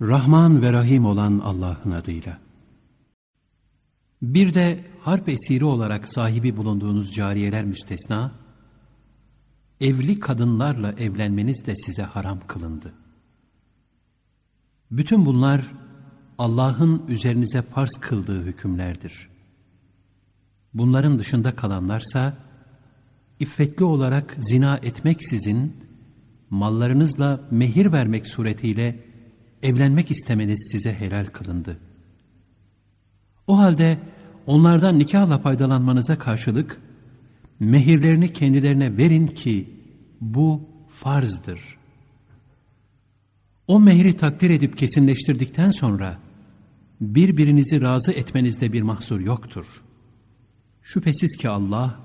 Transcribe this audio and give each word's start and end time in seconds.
Rahman 0.00 0.62
ve 0.62 0.72
Rahim 0.72 1.04
olan 1.04 1.38
Allah'ın 1.38 1.90
adıyla. 1.90 2.38
Bir 4.22 4.54
de 4.54 4.84
harp 5.00 5.28
esiri 5.28 5.64
olarak 5.64 6.08
sahibi 6.08 6.56
bulunduğunuz 6.56 7.12
cariyeler 7.12 7.64
müstesna, 7.64 8.32
evli 9.80 10.20
kadınlarla 10.20 10.92
evlenmeniz 10.92 11.66
de 11.66 11.74
size 11.76 12.02
haram 12.02 12.40
kılındı. 12.46 12.92
Bütün 14.90 15.26
bunlar 15.26 15.72
Allah'ın 16.38 17.06
üzerinize 17.08 17.62
farz 17.62 17.98
kıldığı 18.00 18.42
hükümlerdir. 18.42 19.28
Bunların 20.74 21.18
dışında 21.18 21.54
kalanlarsa, 21.54 22.36
iffetli 23.40 23.84
olarak 23.84 24.36
zina 24.38 24.76
etmeksizin, 24.82 25.76
mallarınızla 26.50 27.48
mehir 27.50 27.92
vermek 27.92 28.26
suretiyle 28.26 29.03
evlenmek 29.64 30.10
istemeniz 30.10 30.68
size 30.72 30.94
helal 30.94 31.26
kılındı. 31.26 31.80
O 33.46 33.58
halde 33.58 33.98
onlardan 34.46 34.98
nikahla 34.98 35.38
faydalanmanıza 35.38 36.18
karşılık, 36.18 36.80
mehirlerini 37.60 38.32
kendilerine 38.32 38.96
verin 38.96 39.26
ki 39.26 39.70
bu 40.20 40.68
farzdır. 40.88 41.60
O 43.66 43.80
mehri 43.80 44.16
takdir 44.16 44.50
edip 44.50 44.78
kesinleştirdikten 44.78 45.70
sonra, 45.70 46.18
birbirinizi 47.00 47.80
razı 47.80 48.12
etmenizde 48.12 48.72
bir 48.72 48.82
mahsur 48.82 49.20
yoktur. 49.20 49.82
Şüphesiz 50.82 51.36
ki 51.36 51.48
Allah, 51.48 52.00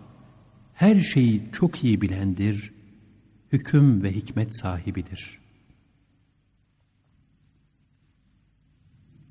her 0.74 1.00
şeyi 1.00 1.44
çok 1.52 1.84
iyi 1.84 2.02
bilendir, 2.02 2.74
hüküm 3.52 4.04
ve 4.04 4.12
hikmet 4.12 4.60
sahibidir. 4.60 5.39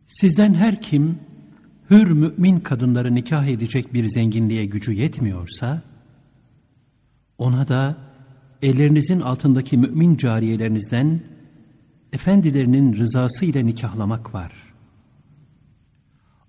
Sizden 0.09 0.55
her 0.55 0.83
kim, 0.83 1.19
hür 1.91 2.11
mümin 2.11 2.61
kadınları 2.61 3.15
nikah 3.15 3.47
edecek 3.47 3.95
bir 3.95 4.09
zenginliğe 4.09 4.65
gücü 4.65 4.93
yetmiyorsa, 4.93 5.83
ona 7.39 7.69
da 7.69 7.97
ellerinizin 8.63 9.21
altındaki 9.21 9.79
mümin 9.79 10.17
cariyelerinizden 10.17 11.21
efendilerinin 12.13 12.97
rızası 12.97 13.45
ile 13.45 13.67
nikahlamak 13.67 14.35
var. 14.35 14.53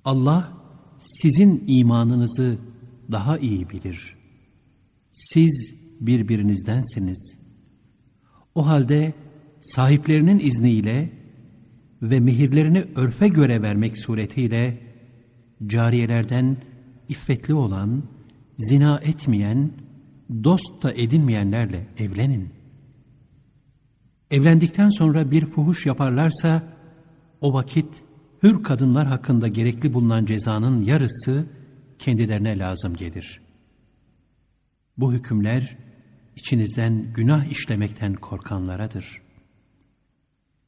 Allah 0.05 0.53
sizin 0.99 1.63
imanınızı 1.67 2.57
daha 3.11 3.37
iyi 3.37 3.69
bilir. 3.69 4.15
Siz 5.11 5.75
birbirinizdensiniz. 5.99 7.37
O 8.55 8.67
halde 8.67 9.13
sahiplerinin 9.61 10.39
izniyle 10.39 11.11
ve 12.01 12.19
mehirlerini 12.19 12.85
örfe 12.95 13.27
göre 13.27 13.61
vermek 13.61 13.97
suretiyle 13.97 14.77
cariyelerden 15.65 16.57
iffetli 17.09 17.53
olan, 17.53 18.03
zina 18.57 18.99
etmeyen, 19.03 19.71
dost 20.43 20.83
da 20.83 20.93
edinmeyenlerle 20.93 21.87
evlenin. 21.97 22.49
Evlendikten 24.31 24.89
sonra 24.89 25.31
bir 25.31 25.45
fuhuş 25.45 25.85
yaparlarsa 25.85 26.63
o 27.41 27.53
vakit 27.53 28.03
hür 28.43 28.63
kadınlar 28.63 29.07
hakkında 29.07 29.47
gerekli 29.47 29.93
bulunan 29.93 30.25
cezanın 30.25 30.81
yarısı 30.81 31.45
kendilerine 31.99 32.59
lazım 32.59 32.95
gelir. 32.95 33.41
Bu 34.97 35.13
hükümler 35.13 35.77
içinizden 36.35 37.13
günah 37.13 37.45
işlemekten 37.45 38.13
korkanlaradır. 38.13 39.21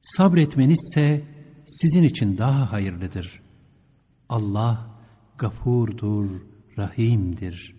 Sabretmenizse 0.02 1.24
sizin 1.68 2.04
için 2.04 2.38
daha 2.38 2.72
hayırlıdır. 2.72 3.42
Allah 4.30 5.00
gafurdur, 5.38 6.30
rahimdir. 6.78 7.76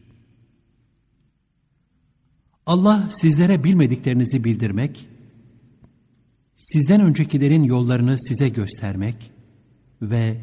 Allah 2.66 3.08
sizlere 3.10 3.64
bilmediklerinizi 3.64 4.44
bildirmek, 4.44 5.08
sizden 6.56 7.00
öncekilerin 7.00 7.62
yollarını 7.62 8.18
size 8.18 8.48
göstermek 8.48 9.32
ve 10.02 10.40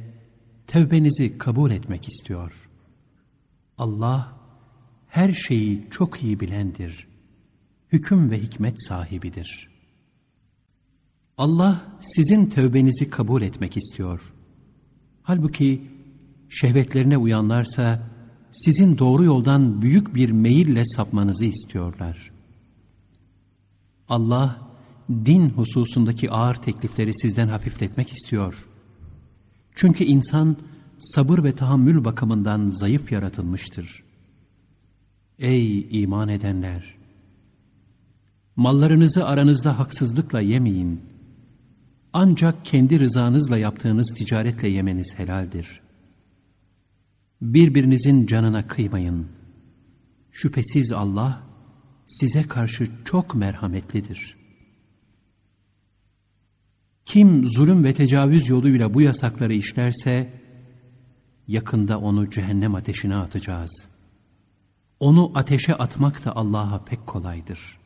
tevbenizi 0.68 1.38
kabul 1.38 1.72
etmek 1.72 2.08
istiyor. 2.08 2.70
Allah 3.78 4.40
her 5.08 5.34
şeyi 5.34 5.88
çok 5.90 6.24
iyi 6.24 6.40
bilendir. 6.40 7.08
Hüküm 7.92 8.32
ve 8.32 8.40
hikmet 8.42 8.88
sahibidir. 8.88 9.79
Allah 11.40 11.82
sizin 12.02 12.46
tövbenizi 12.46 13.10
kabul 13.10 13.42
etmek 13.42 13.78
istiyor. 13.78 14.34
Halbuki 15.24 15.82
şehvetlerine 16.50 17.18
uyanlarsa 17.18 18.08
sizin 18.52 18.98
doğru 18.98 19.24
yoldan 19.24 19.82
büyük 19.82 20.16
bir 20.16 20.32
meyille 20.32 20.86
sapmanızı 20.86 21.46
istiyorlar. 21.46 22.32
Allah 24.10 24.68
din 25.10 25.50
hususundaki 25.50 26.32
ağır 26.32 26.56
teklifleri 26.56 27.14
sizden 27.14 27.48
hafifletmek 27.48 28.14
istiyor. 28.14 28.68
Çünkü 29.76 30.04
insan 30.04 30.58
sabır 30.98 31.44
ve 31.44 31.56
tahammül 31.56 32.06
bakımından 32.06 32.70
zayıf 32.70 33.12
yaratılmıştır. 33.12 34.04
Ey 35.38 35.88
iman 36.02 36.30
edenler! 36.30 36.96
Mallarınızı 38.56 39.26
aranızda 39.26 39.80
haksızlıkla 39.80 40.42
yemeyin. 40.42 41.19
Ancak 42.14 42.66
kendi 42.66 43.00
rızanızla 43.00 43.58
yaptığınız 43.58 44.14
ticaretle 44.14 44.70
yemeniz 44.70 45.14
helaldir. 45.18 45.82
Birbirinizin 47.42 48.26
canına 48.26 48.68
kıymayın. 48.68 49.28
Şüphesiz 50.32 50.92
Allah 50.92 51.44
size 52.08 52.44
karşı 52.44 52.86
çok 53.06 53.36
merhametlidir. 53.36 54.38
Kim 57.06 57.46
zulüm 57.46 57.84
ve 57.84 57.94
tecavüz 57.94 58.50
yoluyla 58.50 58.94
bu 58.94 59.02
yasakları 59.02 59.54
işlerse, 59.54 60.34
yakında 61.48 62.00
onu 62.00 62.30
cehennem 62.30 62.76
ateşine 62.76 63.16
atacağız. 63.16 63.90
Onu 65.00 65.32
ateşe 65.36 65.76
atmak 65.76 66.26
da 66.26 66.36
Allah'a 66.36 66.86
pek 66.86 67.08
kolaydır.'' 67.08 67.79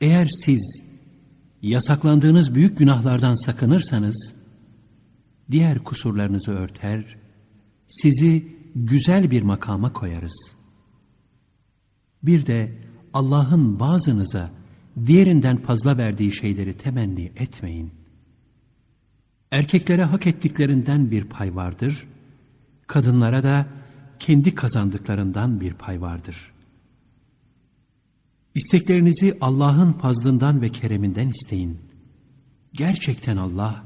Eğer 0.00 0.26
siz 0.26 0.84
yasaklandığınız 1.62 2.54
büyük 2.54 2.78
günahlardan 2.78 3.34
sakınırsanız, 3.46 4.34
diğer 5.50 5.78
kusurlarınızı 5.78 6.52
örter, 6.52 7.16
sizi 7.88 8.56
güzel 8.74 9.30
bir 9.30 9.42
makama 9.42 9.92
koyarız. 9.92 10.56
Bir 12.22 12.46
de 12.46 12.78
Allah'ın 13.12 13.80
bazınıza 13.80 14.50
diğerinden 15.06 15.56
fazla 15.56 15.98
verdiği 15.98 16.32
şeyleri 16.32 16.76
temenni 16.76 17.32
etmeyin. 17.36 17.92
Erkeklere 19.50 20.04
hak 20.04 20.26
ettiklerinden 20.26 21.10
bir 21.10 21.24
pay 21.24 21.54
vardır, 21.54 22.06
kadınlara 22.86 23.42
da 23.42 23.66
kendi 24.18 24.54
kazandıklarından 24.54 25.60
bir 25.60 25.74
pay 25.74 26.00
vardır.'' 26.00 26.55
İsteklerinizi 28.56 29.38
Allah'ın 29.40 29.92
fazlından 29.92 30.62
ve 30.62 30.68
kereminden 30.68 31.28
isteyin. 31.28 31.78
Gerçekten 32.72 33.36
Allah 33.36 33.84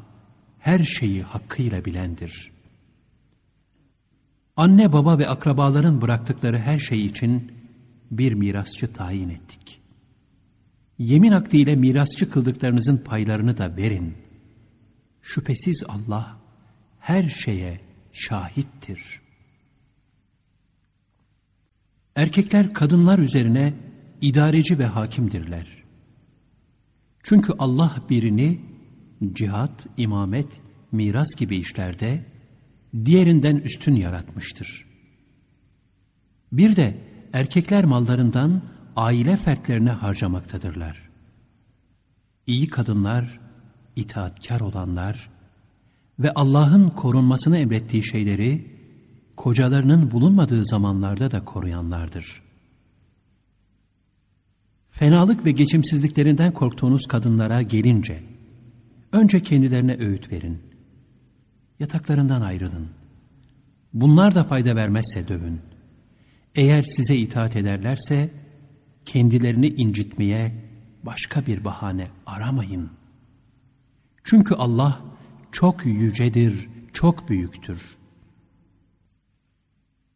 her 0.58 0.84
şeyi 0.84 1.22
hakkıyla 1.22 1.84
bilendir. 1.84 2.52
Anne 4.56 4.92
baba 4.92 5.18
ve 5.18 5.28
akrabaların 5.28 6.00
bıraktıkları 6.00 6.58
her 6.58 6.78
şey 6.78 7.06
için 7.06 7.52
bir 8.10 8.32
mirasçı 8.32 8.92
tayin 8.92 9.28
ettik. 9.28 9.80
Yemin 10.98 11.32
akdiyle 11.32 11.76
mirasçı 11.76 12.30
kıldıklarınızın 12.30 12.96
paylarını 12.96 13.58
da 13.58 13.76
verin. 13.76 14.14
Şüphesiz 15.22 15.84
Allah 15.88 16.36
her 16.98 17.28
şeye 17.28 17.80
şahittir. 18.12 19.20
Erkekler 22.16 22.74
kadınlar 22.74 23.18
üzerine 23.18 23.89
idareci 24.20 24.78
ve 24.78 24.86
hakimdirler. 24.86 25.66
Çünkü 27.22 27.52
Allah 27.58 27.96
birini 28.10 28.60
cihat, 29.32 29.86
imamet, 29.96 30.60
miras 30.92 31.34
gibi 31.36 31.56
işlerde 31.56 32.24
diğerinden 33.04 33.56
üstün 33.56 33.94
yaratmıştır. 33.94 34.86
Bir 36.52 36.76
de 36.76 36.96
erkekler 37.32 37.84
mallarından 37.84 38.62
aile 38.96 39.36
fertlerine 39.36 39.90
harcamaktadırlar. 39.90 41.08
İyi 42.46 42.68
kadınlar, 42.68 43.40
itaatkar 43.96 44.60
olanlar 44.60 45.30
ve 46.18 46.32
Allah'ın 46.34 46.90
korunmasını 46.90 47.58
emrettiği 47.58 48.06
şeyleri 48.06 48.80
kocalarının 49.36 50.10
bulunmadığı 50.10 50.64
zamanlarda 50.64 51.30
da 51.30 51.44
koruyanlardır.'' 51.44 52.49
Fenalık 54.90 55.44
ve 55.44 55.50
geçimsizliklerinden 55.50 56.52
korktuğunuz 56.52 57.06
kadınlara 57.06 57.62
gelince, 57.62 58.22
önce 59.12 59.42
kendilerine 59.42 59.96
öğüt 59.98 60.32
verin. 60.32 60.58
Yataklarından 61.78 62.40
ayrılın. 62.40 62.88
Bunlar 63.92 64.34
da 64.34 64.44
fayda 64.44 64.76
vermezse 64.76 65.28
dövün. 65.28 65.60
Eğer 66.54 66.82
size 66.82 67.16
itaat 67.16 67.56
ederlerse, 67.56 68.30
kendilerini 69.04 69.68
incitmeye 69.68 70.64
başka 71.02 71.46
bir 71.46 71.64
bahane 71.64 72.10
aramayın. 72.26 72.90
Çünkü 74.24 74.54
Allah 74.54 75.04
çok 75.52 75.86
yücedir, 75.86 76.68
çok 76.92 77.28
büyüktür. 77.28 77.96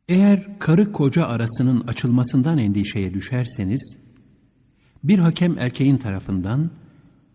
Eğer 0.08 0.58
karı 0.58 0.92
koca 0.92 1.26
arasının 1.26 1.80
açılmasından 1.80 2.58
endişeye 2.58 3.14
düşerseniz, 3.14 4.03
bir 5.04 5.18
hakem 5.18 5.58
erkeğin 5.58 5.96
tarafından, 5.96 6.70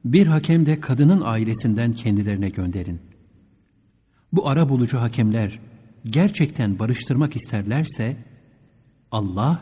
bir 0.05 0.27
hakem 0.27 0.65
de 0.65 0.79
kadının 0.79 1.21
ailesinden 1.21 1.93
kendilerine 1.93 2.49
gönderin. 2.49 3.01
Bu 4.33 4.47
ara 4.47 4.69
bulucu 4.69 4.99
hakemler 4.99 5.59
gerçekten 6.05 6.79
barıştırmak 6.79 7.35
isterlerse, 7.35 8.17
Allah, 9.11 9.61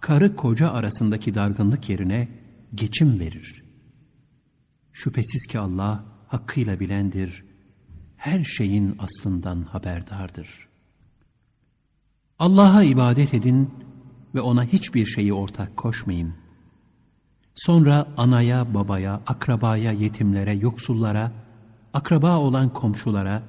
karı 0.00 0.36
koca 0.36 0.70
arasındaki 0.70 1.34
dargınlık 1.34 1.88
yerine 1.88 2.28
geçim 2.74 3.20
verir. 3.20 3.64
Şüphesiz 4.92 5.46
ki 5.46 5.58
Allah 5.58 6.04
hakkıyla 6.28 6.80
bilendir, 6.80 7.44
her 8.16 8.44
şeyin 8.44 8.96
aslından 8.98 9.62
haberdardır. 9.62 10.68
Allah'a 12.38 12.82
ibadet 12.82 13.34
edin 13.34 13.70
ve 14.34 14.40
ona 14.40 14.64
hiçbir 14.64 15.06
şeyi 15.06 15.32
ortak 15.32 15.76
koşmayın. 15.76 16.45
Sonra 17.56 18.08
anaya, 18.16 18.74
babaya, 18.74 19.22
akrabaya, 19.26 19.92
yetimlere, 19.92 20.54
yoksullara, 20.54 21.32
akraba 21.92 22.38
olan 22.38 22.72
komşulara, 22.72 23.42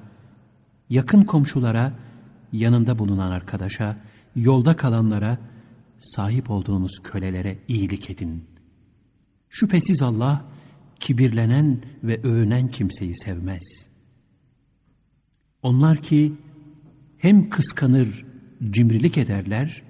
yakın 0.90 1.24
komşulara, 1.24 1.92
yanında 2.52 2.98
bulunan 2.98 3.30
arkadaşa, 3.30 3.96
yolda 4.36 4.76
kalanlara, 4.76 5.38
sahip 5.98 6.50
olduğunuz 6.50 6.92
kölelere 7.04 7.58
iyilik 7.68 8.10
edin. 8.10 8.44
Şüphesiz 9.48 10.02
Allah, 10.02 10.44
kibirlenen 11.00 11.82
ve 12.02 12.22
övünen 12.22 12.68
kimseyi 12.68 13.14
sevmez. 13.14 13.88
Onlar 15.62 16.02
ki 16.02 16.34
hem 17.18 17.50
kıskanır, 17.50 18.24
cimrilik 18.70 19.18
ederler, 19.18 19.82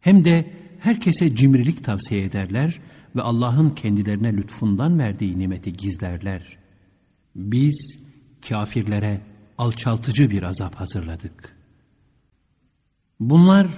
hem 0.00 0.24
de 0.24 0.59
herkese 0.80 1.36
cimrilik 1.36 1.84
tavsiye 1.84 2.24
ederler 2.24 2.80
ve 3.16 3.22
Allah'ın 3.22 3.70
kendilerine 3.70 4.32
lütfundan 4.32 4.98
verdiği 4.98 5.38
nimeti 5.38 5.72
gizlerler. 5.72 6.58
Biz 7.34 8.00
kafirlere 8.48 9.20
alçaltıcı 9.58 10.30
bir 10.30 10.42
azap 10.42 10.74
hazırladık. 10.74 11.56
Bunlar 13.20 13.68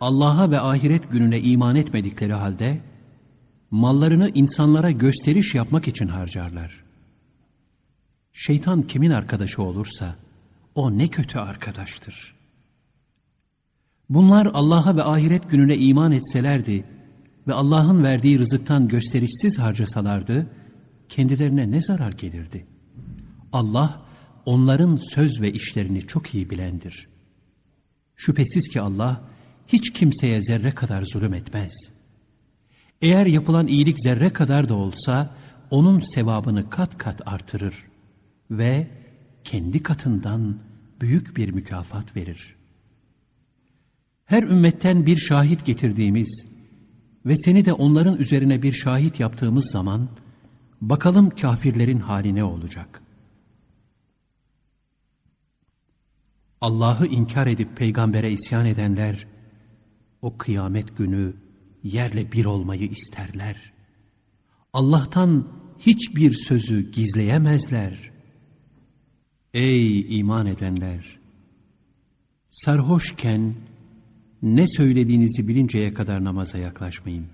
Allah'a 0.00 0.50
ve 0.50 0.60
ahiret 0.60 1.10
gününe 1.10 1.40
iman 1.40 1.76
etmedikleri 1.76 2.34
halde, 2.34 2.80
mallarını 3.70 4.30
insanlara 4.34 4.90
gösteriş 4.90 5.54
yapmak 5.54 5.88
için 5.88 6.06
harcarlar. 6.06 6.84
Şeytan 8.32 8.82
kimin 8.82 9.10
arkadaşı 9.10 9.62
olursa, 9.62 10.16
o 10.74 10.98
ne 10.98 11.08
kötü 11.08 11.38
arkadaştır. 11.38 12.34
Bunlar 14.10 14.46
Allah'a 14.54 14.96
ve 14.96 15.02
ahiret 15.02 15.50
gününe 15.50 15.76
iman 15.76 16.12
etselerdi 16.12 16.84
ve 17.46 17.52
Allah'ın 17.54 18.04
verdiği 18.04 18.38
rızıktan 18.38 18.88
gösterişsiz 18.88 19.58
harcasalardı, 19.58 20.50
kendilerine 21.08 21.70
ne 21.70 21.80
zarar 21.80 22.12
gelirdi? 22.12 22.66
Allah, 23.52 24.02
onların 24.46 24.96
söz 24.96 25.40
ve 25.40 25.52
işlerini 25.52 26.02
çok 26.02 26.34
iyi 26.34 26.50
bilendir. 26.50 27.08
Şüphesiz 28.16 28.68
ki 28.68 28.80
Allah, 28.80 29.24
hiç 29.66 29.92
kimseye 29.92 30.42
zerre 30.42 30.74
kadar 30.74 31.04
zulüm 31.12 31.34
etmez. 31.34 31.72
Eğer 33.02 33.26
yapılan 33.26 33.66
iyilik 33.66 34.00
zerre 34.00 34.32
kadar 34.32 34.68
da 34.68 34.74
olsa, 34.74 35.36
onun 35.70 36.00
sevabını 36.00 36.70
kat 36.70 36.98
kat 36.98 37.20
artırır 37.26 37.74
ve 38.50 38.88
kendi 39.44 39.82
katından 39.82 40.58
büyük 41.00 41.36
bir 41.36 41.48
mükafat 41.50 42.16
verir. 42.16 42.56
Her 44.24 44.42
ümmetten 44.42 45.06
bir 45.06 45.16
şahit 45.16 45.66
getirdiğimiz 45.66 46.46
ve 47.26 47.36
seni 47.36 47.64
de 47.64 47.72
onların 47.72 48.18
üzerine 48.18 48.62
bir 48.62 48.72
şahit 48.72 49.20
yaptığımız 49.20 49.70
zaman, 49.70 50.08
bakalım 50.80 51.30
kafirlerin 51.30 51.98
hali 51.98 52.34
ne 52.34 52.44
olacak? 52.44 53.02
Allah'ı 56.60 57.06
inkar 57.06 57.46
edip 57.46 57.76
peygambere 57.76 58.32
isyan 58.32 58.66
edenler, 58.66 59.26
o 60.22 60.36
kıyamet 60.38 60.96
günü 60.96 61.34
yerle 61.82 62.32
bir 62.32 62.44
olmayı 62.44 62.88
isterler. 62.90 63.72
Allah'tan 64.72 65.48
hiçbir 65.78 66.32
sözü 66.32 66.92
gizleyemezler. 66.92 68.10
Ey 69.54 70.18
iman 70.18 70.46
edenler! 70.46 71.18
Sarhoşken 72.50 73.54
ne 74.44 74.66
söylediğinizi 74.66 75.48
bilinceye 75.48 75.94
kadar 75.94 76.24
namaza 76.24 76.58
yaklaşmayın. 76.58 77.26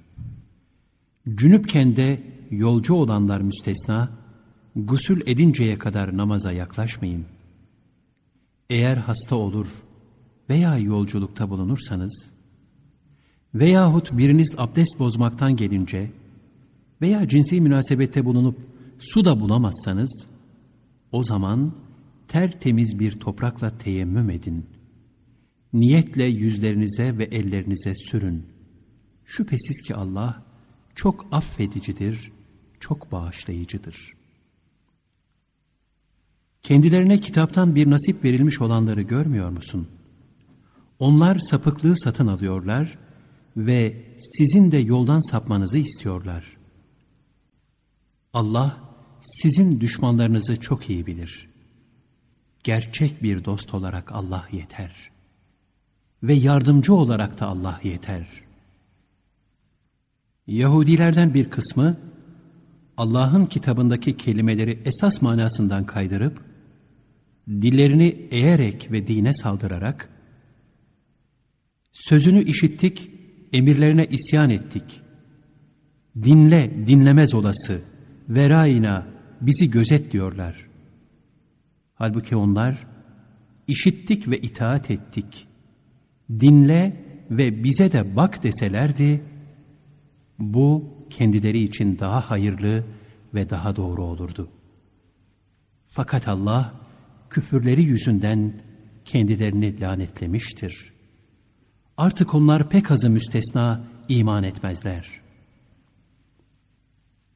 Cünüpken 1.35 1.97
de 1.97 2.23
yolcu 2.51 2.95
olanlar 2.95 3.41
müstesna, 3.41 4.11
gusül 4.77 5.21
edinceye 5.27 5.79
kadar 5.79 6.17
namaza 6.17 6.53
yaklaşmayın. 6.53 7.25
Eğer 8.71 8.97
hasta 8.97 9.37
olur 9.37 9.83
veya 10.51 10.79
yolculukta 10.79 11.51
bulunursanız, 11.51 12.31
veyahut 13.55 14.19
biriniz 14.19 14.55
abdest 14.59 14.99
bozmaktan 14.99 15.57
gelince 15.57 16.11
veya 17.03 17.29
cinsi 17.29 17.61
münasebette 17.61 18.25
bulunup 18.25 18.59
su 18.99 19.25
da 19.25 19.41
bulamazsanız, 19.41 20.27
o 21.13 21.23
zaman 21.23 21.73
tertemiz 22.29 22.99
bir 22.99 23.13
toprakla 23.13 23.79
teyemmüm 23.79 24.31
edin. 24.31 24.67
Niyetle 25.73 26.25
yüzlerinize 26.25 27.19
ve 27.19 27.25
ellerinize 27.25 27.95
sürün. 27.95 28.47
Şüphesiz 29.25 29.83
ki 29.83 29.95
Allah 29.95 30.43
çok 30.95 31.27
affedicidir, 31.33 32.33
çok 32.81 33.13
bağışlayıcıdır. 33.13 34.13
Kendilerine 36.63 37.21
kitaptan 37.21 37.75
bir 37.75 37.91
nasip 37.91 38.25
verilmiş 38.25 38.61
olanları 38.61 39.03
görmüyor 39.03 39.51
musun? 39.51 39.89
Onlar 40.99 41.39
sapıklığı 41.39 41.99
satın 41.99 42.27
alıyorlar 42.27 42.99
ve 43.57 44.05
sizin 44.19 44.73
de 44.73 44.79
yoldan 44.79 45.31
sapmanızı 45.31 45.79
istiyorlar. 45.79 46.57
Allah 48.33 48.77
sizin 49.23 49.81
düşmanlarınızı 49.81 50.61
çok 50.61 50.91
iyi 50.91 51.07
bilir. 51.07 51.49
Gerçek 52.65 53.23
bir 53.23 53.45
dost 53.45 53.75
olarak 53.75 54.13
Allah 54.13 54.49
yeter. 54.53 55.11
Ve 56.23 56.35
yardımcı 56.35 56.95
olarak 56.95 57.41
da 57.41 57.47
Allah 57.47 57.81
yeter. 57.85 58.27
Yahudilerden 60.47 61.35
bir 61.35 61.51
kısmı 61.51 61.97
Allah'ın 62.97 63.47
kitabındaki 63.47 64.17
kelimeleri 64.17 64.83
esas 64.85 65.23
manasından 65.23 65.87
kaydırıp 65.87 66.45
dillerini 67.49 68.29
eğerek 68.31 68.93
ve 68.93 69.07
dine 69.07 69.33
saldırarak 69.33 70.09
sözünü 71.93 72.43
işittik 72.43 73.11
emirlerine 73.53 74.07
isyan 74.07 74.51
ettik. 74.51 75.01
Dinle, 76.23 76.87
dinlemez 76.87 77.35
olası, 77.35 77.81
verayina, 78.29 79.07
bizi 79.41 79.71
gözet 79.71 80.13
diyorlar. 80.13 80.67
Halbuki 81.95 82.37
onlar, 82.37 82.87
işittik 83.67 84.29
ve 84.29 84.39
itaat 84.39 84.91
ettik. 84.91 85.47
Dinle 86.31 87.05
ve 87.31 87.65
bize 87.65 87.93
de 87.93 88.17
bak 88.17 88.43
deselerdi, 88.43 89.23
bu 90.39 90.95
kendileri 91.11 91.63
için 91.63 91.99
daha 91.99 92.31
hayırlı 92.31 92.85
ve 93.35 93.51
daha 93.51 93.77
doğru 93.77 94.05
olurdu. 94.05 94.49
Fakat 95.89 96.29
Allah, 96.29 96.75
küfürleri 97.31 97.83
yüzünden 97.83 98.63
kendilerini 99.05 99.81
lanetlemiştir.'' 99.81 101.01
Artık 102.01 102.35
onlar 102.35 102.69
pek 102.69 102.91
azı 102.91 103.11
müstesna 103.11 103.85
iman 104.09 104.45
etmezler. 104.45 105.21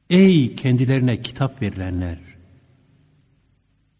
Ey 0.09 0.55
kendilerine 0.55 1.21
kitap 1.21 1.61
verilenler! 1.61 2.19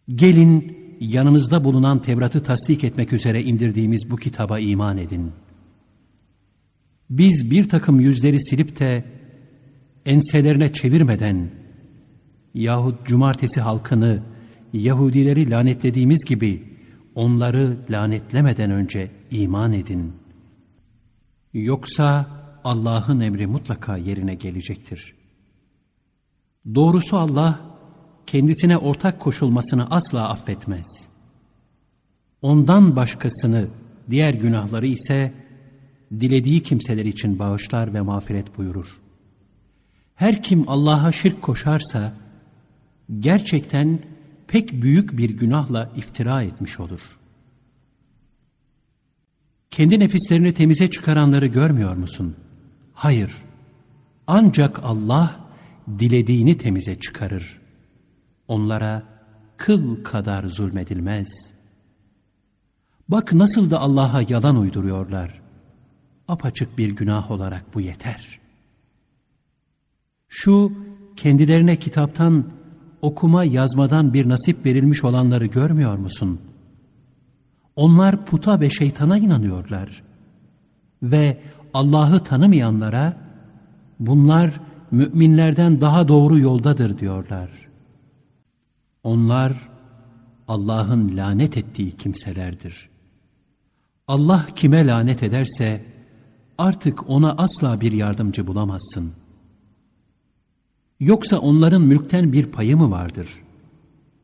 Gelin 0.08 0.75
yanınızda 1.00 1.64
bulunan 1.64 2.02
Tevrat'ı 2.02 2.42
tasdik 2.42 2.84
etmek 2.84 3.12
üzere 3.12 3.42
indirdiğimiz 3.42 4.10
bu 4.10 4.16
kitaba 4.16 4.58
iman 4.58 4.98
edin. 4.98 5.32
Biz 7.10 7.50
bir 7.50 7.68
takım 7.68 8.00
yüzleri 8.00 8.40
silip 8.40 8.78
de 8.78 9.04
enselerine 10.06 10.72
çevirmeden 10.72 11.50
yahut 12.54 13.06
cumartesi 13.06 13.60
halkını 13.60 14.22
Yahudileri 14.72 15.50
lanetlediğimiz 15.50 16.24
gibi 16.24 16.62
onları 17.14 17.78
lanetlemeden 17.90 18.70
önce 18.70 19.10
iman 19.30 19.72
edin. 19.72 20.12
Yoksa 21.54 22.26
Allah'ın 22.64 23.20
emri 23.20 23.46
mutlaka 23.46 23.96
yerine 23.96 24.34
gelecektir. 24.34 25.14
Doğrusu 26.74 27.16
Allah 27.16 27.75
kendisine 28.26 28.76
ortak 28.76 29.20
koşulmasını 29.20 29.90
asla 29.90 30.28
affetmez. 30.28 31.08
Ondan 32.42 32.96
başkasını, 32.96 33.68
diğer 34.10 34.34
günahları 34.34 34.86
ise 34.86 35.32
dilediği 36.20 36.62
kimseler 36.62 37.04
için 37.04 37.38
bağışlar 37.38 37.94
ve 37.94 38.00
mağfiret 38.00 38.58
buyurur. 38.58 39.00
Her 40.14 40.42
kim 40.42 40.68
Allah'a 40.68 41.12
şirk 41.12 41.42
koşarsa, 41.42 42.12
gerçekten 43.20 43.98
pek 44.48 44.72
büyük 44.72 45.18
bir 45.18 45.30
günahla 45.30 45.92
iftira 45.96 46.42
etmiş 46.42 46.80
olur. 46.80 47.18
Kendi 49.70 50.00
nefislerini 50.00 50.54
temize 50.54 50.90
çıkaranları 50.90 51.46
görmüyor 51.46 51.96
musun? 51.96 52.36
Hayır. 52.92 53.36
Ancak 54.26 54.80
Allah 54.82 55.40
dilediğini 55.98 56.58
temize 56.58 57.00
çıkarır. 57.00 57.65
Onlara 58.48 59.02
kıl 59.56 60.04
kadar 60.04 60.44
zulmedilmez. 60.44 61.28
Bak 63.08 63.32
nasıl 63.32 63.70
da 63.70 63.80
Allah'a 63.80 64.22
yalan 64.28 64.56
uyduruyorlar. 64.56 65.40
Apaçık 66.28 66.78
bir 66.78 66.90
günah 66.90 67.30
olarak 67.30 67.74
bu 67.74 67.80
yeter. 67.80 68.40
Şu 70.28 70.72
kendilerine 71.16 71.76
kitaptan 71.76 72.44
okuma 73.02 73.44
yazmadan 73.44 74.14
bir 74.14 74.28
nasip 74.28 74.66
verilmiş 74.66 75.04
olanları 75.04 75.46
görmüyor 75.46 75.96
musun? 75.96 76.40
Onlar 77.76 78.24
puta 78.24 78.60
ve 78.60 78.70
şeytana 78.70 79.18
inanıyorlar. 79.18 80.02
Ve 81.02 81.38
Allah'ı 81.74 82.24
tanımayanlara 82.24 83.16
bunlar 84.00 84.60
müminlerden 84.90 85.80
daha 85.80 86.08
doğru 86.08 86.38
yoldadır 86.38 86.98
diyorlar. 86.98 87.50
Onlar 89.06 89.68
Allah'ın 90.48 91.16
lanet 91.16 91.56
ettiği 91.56 91.96
kimselerdir. 91.96 92.88
Allah 94.08 94.46
kime 94.56 94.86
lanet 94.86 95.22
ederse 95.22 95.84
artık 96.58 97.10
ona 97.10 97.32
asla 97.32 97.80
bir 97.80 97.92
yardımcı 97.92 98.46
bulamazsın.'' 98.46 99.26
Yoksa 101.00 101.38
onların 101.38 101.82
mülkten 101.82 102.32
bir 102.32 102.46
payı 102.46 102.76
mı 102.76 102.90
vardır? 102.90 103.28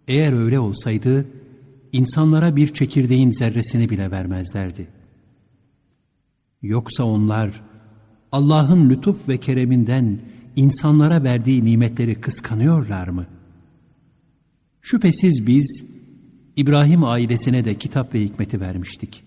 Eğer 0.08 0.32
öyle 0.32 0.58
olsaydı, 0.58 1.26
insanlara 1.92 2.56
bir 2.56 2.72
çekirdeğin 2.72 3.30
zerresini 3.30 3.90
bile 3.90 4.10
vermezlerdi. 4.10 4.88
Yoksa 6.62 7.04
onlar, 7.04 7.62
Allah'ın 8.32 8.90
lütuf 8.90 9.28
ve 9.28 9.38
kereminden 9.38 10.20
insanlara 10.56 11.24
verdiği 11.24 11.64
nimetleri 11.64 12.20
kıskanıyorlar 12.20 13.08
mı? 13.08 13.26
Şüphesiz 14.82 15.46
biz, 15.46 15.84
İbrahim 16.56 17.04
ailesine 17.04 17.64
de 17.64 17.74
kitap 17.74 18.14
ve 18.14 18.20
hikmeti 18.20 18.60
vermiştik. 18.60 19.24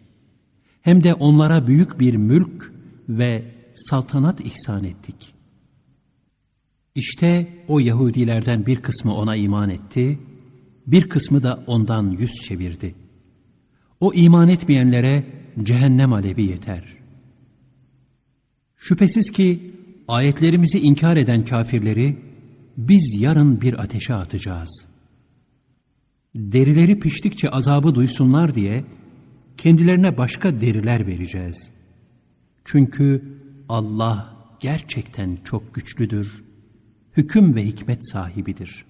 Hem 0.82 1.04
de 1.04 1.14
onlara 1.14 1.68
büyük 1.68 2.00
bir 2.00 2.16
mülk 2.16 2.74
ve 3.10 3.56
saltanat 3.76 4.42
ihsan 4.42 4.84
ettik.'' 4.84 5.36
İşte 6.96 7.48
o 7.68 7.80
Yahudilerden 7.80 8.66
bir 8.66 8.82
kısmı 8.82 9.16
ona 9.16 9.36
iman 9.36 9.70
etti, 9.70 10.20
bir 10.88 11.10
kısmı 11.10 11.44
da 11.44 11.64
ondan 11.68 12.10
yüz 12.10 12.34
çevirdi. 12.34 12.96
O 14.00 14.14
iman 14.14 14.50
etmeyenlere 14.50 15.24
cehennem 15.64 16.14
alevi 16.14 16.44
yeter. 16.44 16.84
Şüphesiz 18.78 19.32
ki 19.32 19.74
ayetlerimizi 20.08 20.80
inkar 20.80 21.18
eden 21.18 21.46
kafirleri 21.46 22.18
biz 22.78 23.16
yarın 23.20 23.62
bir 23.62 23.84
ateşe 23.84 24.14
atacağız. 24.14 24.88
Derileri 26.36 27.00
piştikçe 27.00 27.50
azabı 27.50 27.96
duysunlar 27.96 28.56
diye 28.56 28.86
kendilerine 29.58 30.18
başka 30.18 30.62
deriler 30.62 31.08
vereceğiz. 31.08 31.72
Çünkü 32.66 33.24
Allah 33.70 34.36
gerçekten 34.60 35.38
çok 35.44 35.76
güçlüdür, 35.76 36.44
hüküm 37.18 37.56
ve 37.56 37.66
hikmet 37.66 38.12
sahibidir. 38.12 38.86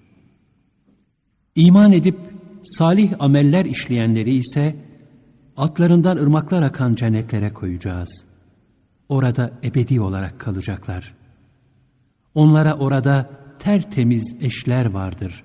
İman 1.54 1.92
edip 1.92 2.18
salih 2.62 3.12
ameller 3.18 3.64
işleyenleri 3.64 4.34
ise 4.36 4.76
atlarından 5.56 6.16
ırmaklar 6.16 6.62
akan 6.62 6.94
cennetlere 6.94 7.52
koyacağız. 7.52 8.24
Orada 9.08 9.52
ebedi 9.64 10.00
olarak 10.00 10.40
kalacaklar. 10.40 11.14
Onlara 12.34 12.74
orada 12.74 13.30
tertemiz 13.58 14.36
eşler 14.40 14.86
vardır. 14.86 15.44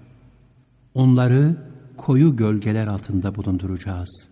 Onları 0.93 1.71
koyu 2.01 2.36
gölgeler 2.36 2.88
altında 2.88 3.36
bulunduracağız. 3.36 4.29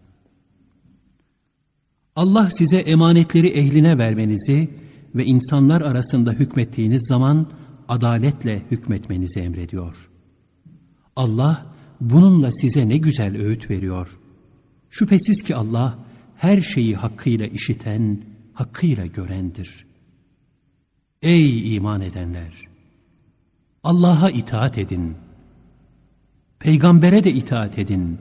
Allah 2.15 2.49
size 2.51 2.77
emanetleri 2.77 3.47
ehline 3.47 3.97
vermenizi 3.97 4.69
ve 5.15 5.25
insanlar 5.25 5.81
arasında 5.81 6.31
hükmettiğiniz 6.31 7.07
zaman 7.07 7.47
adaletle 7.88 8.63
hükmetmenizi 8.71 9.39
emrediyor. 9.39 10.09
Allah 11.15 11.65
bununla 12.01 12.51
size 12.51 12.89
ne 12.89 12.97
güzel 12.97 13.38
öğüt 13.38 13.69
veriyor. 13.69 14.19
Şüphesiz 14.89 15.41
ki 15.41 15.55
Allah 15.55 15.99
her 16.35 16.61
şeyi 16.61 16.95
hakkıyla 16.95 17.47
işiten, 17.47 18.21
hakkıyla 18.53 19.05
görendir. 19.05 19.85
Ey 21.21 21.75
iman 21.75 22.01
edenler! 22.01 22.67
Allah'a 23.83 24.29
itaat 24.29 24.77
edin. 24.77 25.15
Peygambere 26.59 27.23
de 27.23 27.31
itaat 27.31 27.79
edin. 27.79 28.17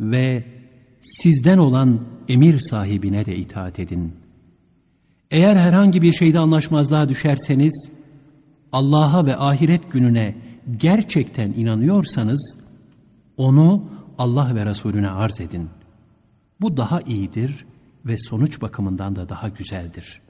Ve 0.00 0.44
sizden 1.00 1.58
olan 1.58 2.00
emir 2.28 2.58
sahibine 2.58 3.26
de 3.26 3.36
itaat 3.36 3.78
edin. 3.78 4.14
Eğer 5.30 5.56
herhangi 5.56 6.02
bir 6.02 6.12
şeyde 6.12 6.38
anlaşmazlığa 6.38 7.08
düşerseniz, 7.08 7.90
Allah'a 8.72 9.26
ve 9.26 9.36
ahiret 9.36 9.92
gününe 9.92 10.36
gerçekten 10.76 11.52
inanıyorsanız 11.52 12.58
onu 13.36 13.90
Allah 14.18 14.54
ve 14.54 14.66
Resulüne 14.66 15.10
arz 15.10 15.40
edin. 15.40 15.68
Bu 16.60 16.76
daha 16.76 17.00
iyidir 17.00 17.66
ve 18.06 18.18
sonuç 18.18 18.60
bakımından 18.60 19.16
da 19.16 19.28
daha 19.28 19.48
güzeldir. 19.48 20.20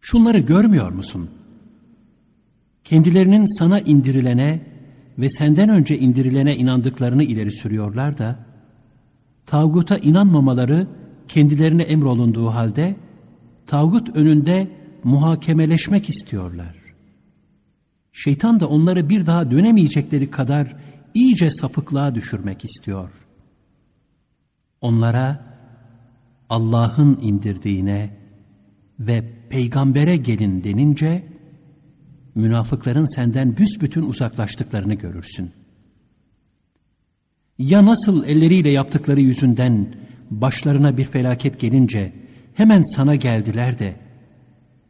Şunları 0.00 0.38
görmüyor 0.38 0.90
musun? 0.90 1.30
Kendilerinin 2.88 3.58
sana 3.58 3.80
indirilene 3.80 4.60
ve 5.18 5.28
senden 5.28 5.68
önce 5.68 5.98
indirilene 5.98 6.56
inandıklarını 6.56 7.22
ileri 7.24 7.50
sürüyorlar 7.50 8.18
da, 8.18 8.46
tağuta 9.46 9.98
inanmamaları 9.98 10.86
kendilerine 11.28 11.82
emrolunduğu 11.82 12.46
halde, 12.46 12.96
tağut 13.66 14.16
önünde 14.16 14.70
muhakemeleşmek 15.04 16.08
istiyorlar. 16.08 16.76
Şeytan 18.12 18.60
da 18.60 18.68
onları 18.68 19.08
bir 19.08 19.26
daha 19.26 19.50
dönemeyecekleri 19.50 20.30
kadar 20.30 20.76
iyice 21.14 21.50
sapıklığa 21.50 22.14
düşürmek 22.14 22.64
istiyor. 22.64 23.10
Onlara 24.80 25.44
Allah'ın 26.48 27.18
indirdiğine 27.22 28.16
ve 29.00 29.32
peygambere 29.50 30.16
gelin 30.16 30.64
denince 30.64 31.37
münafıkların 32.38 33.14
senden 33.14 33.56
büsbütün 33.56 34.02
uzaklaştıklarını 34.02 34.94
görürsün. 34.94 35.50
Ya 37.58 37.86
nasıl 37.86 38.24
elleriyle 38.24 38.72
yaptıkları 38.72 39.20
yüzünden 39.20 39.94
başlarına 40.30 40.96
bir 40.96 41.04
felaket 41.04 41.60
gelince 41.60 42.12
hemen 42.54 42.82
sana 42.82 43.14
geldiler 43.14 43.78
de 43.78 43.96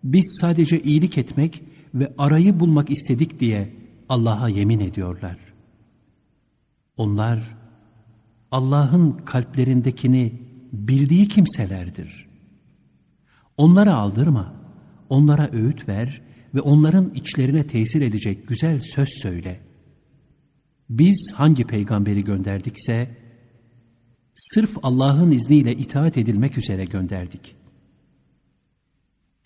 biz 0.04 0.38
sadece 0.40 0.82
iyilik 0.82 1.18
etmek 1.18 1.62
ve 1.94 2.12
arayı 2.18 2.60
bulmak 2.60 2.90
istedik 2.90 3.40
diye 3.40 3.74
Allah'a 4.08 4.48
yemin 4.48 4.80
ediyorlar. 4.80 5.36
Onlar 6.96 7.56
Allah'ın 8.50 9.12
kalplerindekini 9.12 10.42
bildiği 10.72 11.28
kimselerdir. 11.28 12.28
Onlara 13.56 13.94
aldırma, 13.94 14.54
onlara 15.08 15.50
öğüt 15.52 15.88
ver 15.88 16.27
ve 16.58 16.60
onların 16.60 17.10
içlerine 17.14 17.66
tesir 17.66 18.02
edecek 18.02 18.48
güzel 18.48 18.80
söz 18.80 19.08
söyle. 19.22 19.60
Biz 20.90 21.32
hangi 21.34 21.64
peygamberi 21.64 22.24
gönderdikse, 22.24 23.16
sırf 24.34 24.70
Allah'ın 24.82 25.30
izniyle 25.30 25.72
itaat 25.72 26.18
edilmek 26.18 26.58
üzere 26.58 26.84
gönderdik.'' 26.84 27.68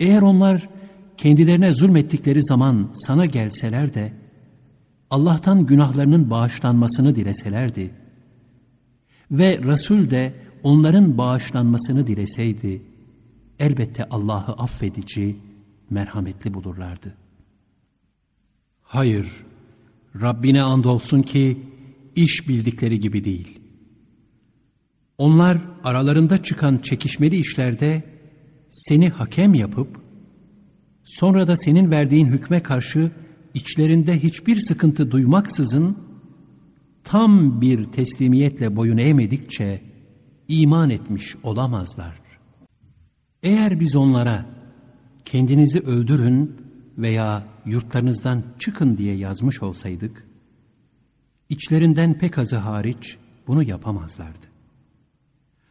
Eğer 0.03 0.23
onlar 0.23 0.69
kendilerine 1.17 1.73
zulmettikleri 1.73 2.43
zaman 2.43 2.91
sana 2.95 3.27
gelseler 3.27 3.95
de, 3.95 4.13
Allah'tan 5.11 5.67
günahlarının 5.67 6.31
bağışlanmasını 6.31 7.17
dileselerdi 7.17 7.91
ve 9.31 9.59
Resul 9.59 10.11
de 10.11 10.35
onların 10.63 11.19
bağışlanmasını 11.19 12.07
dileseydi, 12.07 12.83
elbette 13.59 14.05
Allah'ı 14.05 14.53
affedici, 14.53 15.37
merhametli 15.91 16.55
bulurlardı. 16.55 17.15
Hayır, 18.83 19.27
Rabbine 20.21 20.63
andolsun 20.63 21.23
ki 21.23 21.67
iş 22.17 22.49
bildikleri 22.49 23.01
gibi 23.01 23.25
değil. 23.25 23.59
Onlar 25.19 25.59
aralarında 25.85 26.43
çıkan 26.43 26.79
çekişmeli 26.79 27.37
işlerde 27.37 28.03
seni 28.71 29.09
hakem 29.09 29.55
yapıp, 29.55 30.01
sonra 31.05 31.47
da 31.47 31.57
senin 31.57 31.91
verdiğin 31.91 32.27
hükme 32.27 32.63
karşı 32.63 33.11
içlerinde 33.55 34.23
hiçbir 34.23 34.57
sıkıntı 34.57 35.11
duymaksızın, 35.11 35.99
tam 37.05 37.61
bir 37.61 37.85
teslimiyetle 37.85 38.77
boyun 38.77 38.99
eğmedikçe 38.99 39.83
iman 40.49 40.91
etmiş 40.91 41.37
olamazlar. 41.43 42.21
Eğer 43.43 43.81
biz 43.81 43.97
onlara 43.97 44.47
kendinizi 45.25 45.81
öldürün 45.81 46.57
veya 46.99 47.47
yurtlarınızdan 47.67 48.45
çıkın 48.59 48.99
diye 48.99 49.17
yazmış 49.17 49.63
olsaydık, 49.63 50.27
içlerinden 51.49 52.19
pek 52.19 52.39
azı 52.39 52.57
hariç 52.57 53.17
bunu 53.47 53.63
yapamazlardı. 53.63 54.47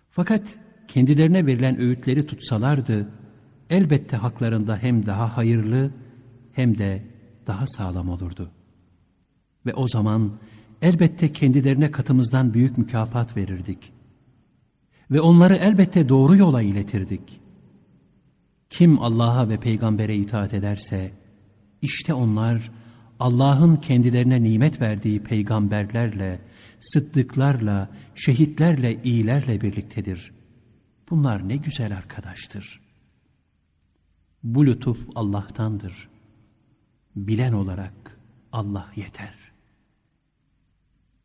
Fakat 0.09 0.57
kendilerine 0.87 1.45
verilen 1.45 1.79
öğütleri 1.79 2.27
tutsalardı, 2.27 3.09
elbette 3.69 4.17
haklarında 4.17 4.77
hem 4.77 5.05
daha 5.05 5.37
hayırlı 5.37 5.91
hem 6.53 6.77
de 6.77 7.03
daha 7.47 7.67
sağlam 7.67 8.09
olurdu. 8.09 8.51
Ve 9.65 9.73
o 9.73 9.87
zaman 9.87 10.31
elbette 10.81 11.31
kendilerine 11.31 11.91
katımızdan 11.91 12.53
büyük 12.53 12.77
mükafat 12.77 13.37
verirdik. 13.37 13.93
Ve 15.11 15.21
onları 15.21 15.55
elbette 15.55 16.09
doğru 16.09 16.35
yola 16.35 16.61
iletirdik. 16.61 17.40
Kim 18.71 19.01
Allah'a 19.01 19.49
ve 19.49 19.59
peygambere 19.59 20.15
itaat 20.15 20.53
ederse, 20.53 21.11
işte 21.81 22.13
onlar 22.13 22.71
Allah'ın 23.19 23.75
kendilerine 23.75 24.43
nimet 24.43 24.81
verdiği 24.81 25.23
peygamberlerle, 25.23 26.41
sıddıklarla, 26.79 27.89
şehitlerle, 28.15 29.03
iyilerle 29.03 29.61
birliktedir. 29.61 30.31
Bunlar 31.09 31.49
ne 31.49 31.55
güzel 31.55 31.97
arkadaştır. 31.97 32.81
Bu 34.43 34.65
lütuf 34.65 34.99
Allah'tandır. 35.15 36.09
Bilen 37.15 37.53
olarak 37.53 38.19
Allah 38.51 38.91
yeter. 38.95 39.35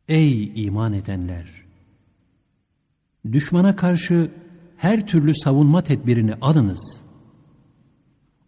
Ey 0.07 0.65
iman 0.65 0.93
edenler! 0.93 1.63
Düşmana 3.31 3.75
karşı 3.75 4.31
her 4.77 5.07
türlü 5.07 5.35
savunma 5.35 5.83
tedbirini 5.83 6.35
alınız. 6.35 7.06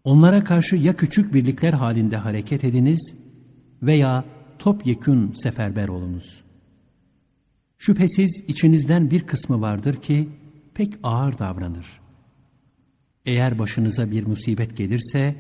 Onlara 0.09 0.43
karşı 0.43 0.75
ya 0.75 0.95
küçük 0.95 1.33
birlikler 1.33 1.73
halinde 1.73 2.17
hareket 2.17 2.63
ediniz 2.63 3.15
veya 3.83 4.25
topyekün 4.59 5.31
seferber 5.31 5.87
olunuz. 5.87 6.43
Şüphesiz 7.77 8.43
içinizden 8.47 9.11
bir 9.11 9.21
kısmı 9.21 9.61
vardır 9.61 9.95
ki 9.95 10.29
pek 10.73 10.93
ağır 11.03 11.37
davranır. 11.37 12.01
Eğer 13.25 13.59
başınıza 13.59 14.11
bir 14.11 14.27
musibet 14.27 14.77
gelirse, 14.77 15.35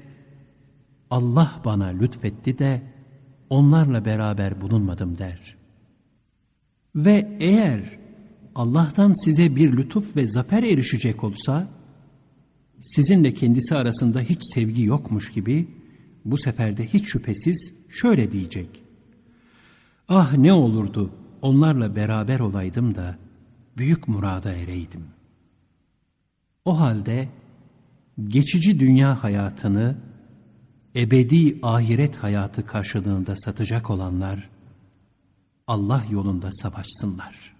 Allah 1.09 1.61
bana 1.65 1.85
lütfetti 1.85 2.59
de 2.59 2.81
onlarla 3.49 4.05
beraber 4.05 4.61
bulunmadım 4.61 5.17
der. 5.17 5.55
Ve 6.95 7.37
eğer 7.39 7.99
Allah'tan 8.55 9.25
size 9.25 9.55
bir 9.55 9.77
lütuf 9.77 10.15
ve 10.15 10.27
zafer 10.27 10.63
erişecek 10.63 11.23
olsa, 11.23 11.78
sizinle 12.81 13.33
kendisi 13.33 13.75
arasında 13.75 14.21
hiç 14.21 14.39
sevgi 14.53 14.83
yokmuş 14.83 15.31
gibi, 15.31 15.67
bu 16.25 16.37
sefer 16.37 16.77
de 16.77 16.87
hiç 16.87 17.05
şüphesiz 17.05 17.73
şöyle 17.89 18.31
diyecek. 18.31 18.83
Ah 20.07 20.37
ne 20.37 20.53
olurdu 20.53 21.11
onlarla 21.41 21.95
beraber 21.95 22.39
olaydım 22.39 22.95
da 22.95 23.17
büyük 23.77 24.07
murada 24.07 24.53
ereydim. 24.53 25.05
O 26.65 26.79
halde 26.79 27.29
geçici 28.27 28.79
dünya 28.79 29.23
hayatını 29.23 29.97
ebedi 30.95 31.59
ahiret 31.63 32.15
hayatı 32.15 32.65
karşılığında 32.65 33.35
satacak 33.35 33.89
olanlar 33.89 34.49
Allah 35.67 36.03
yolunda 36.11 36.51
savaşsınlar. 36.51 37.58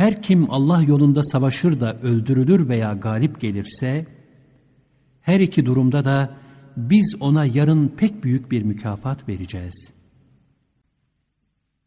Her 0.00 0.22
kim 0.22 0.50
Allah 0.50 0.82
yolunda 0.82 1.22
savaşır 1.22 1.80
da 1.80 1.94
öldürülür 1.94 2.68
veya 2.68 2.92
galip 2.92 3.40
gelirse, 3.40 4.06
her 5.20 5.40
iki 5.40 5.66
durumda 5.66 6.04
da 6.04 6.36
biz 6.76 7.16
ona 7.20 7.44
yarın 7.44 7.88
pek 7.88 8.24
büyük 8.24 8.50
bir 8.50 8.62
mükafat 8.62 9.28
vereceğiz. 9.28 9.94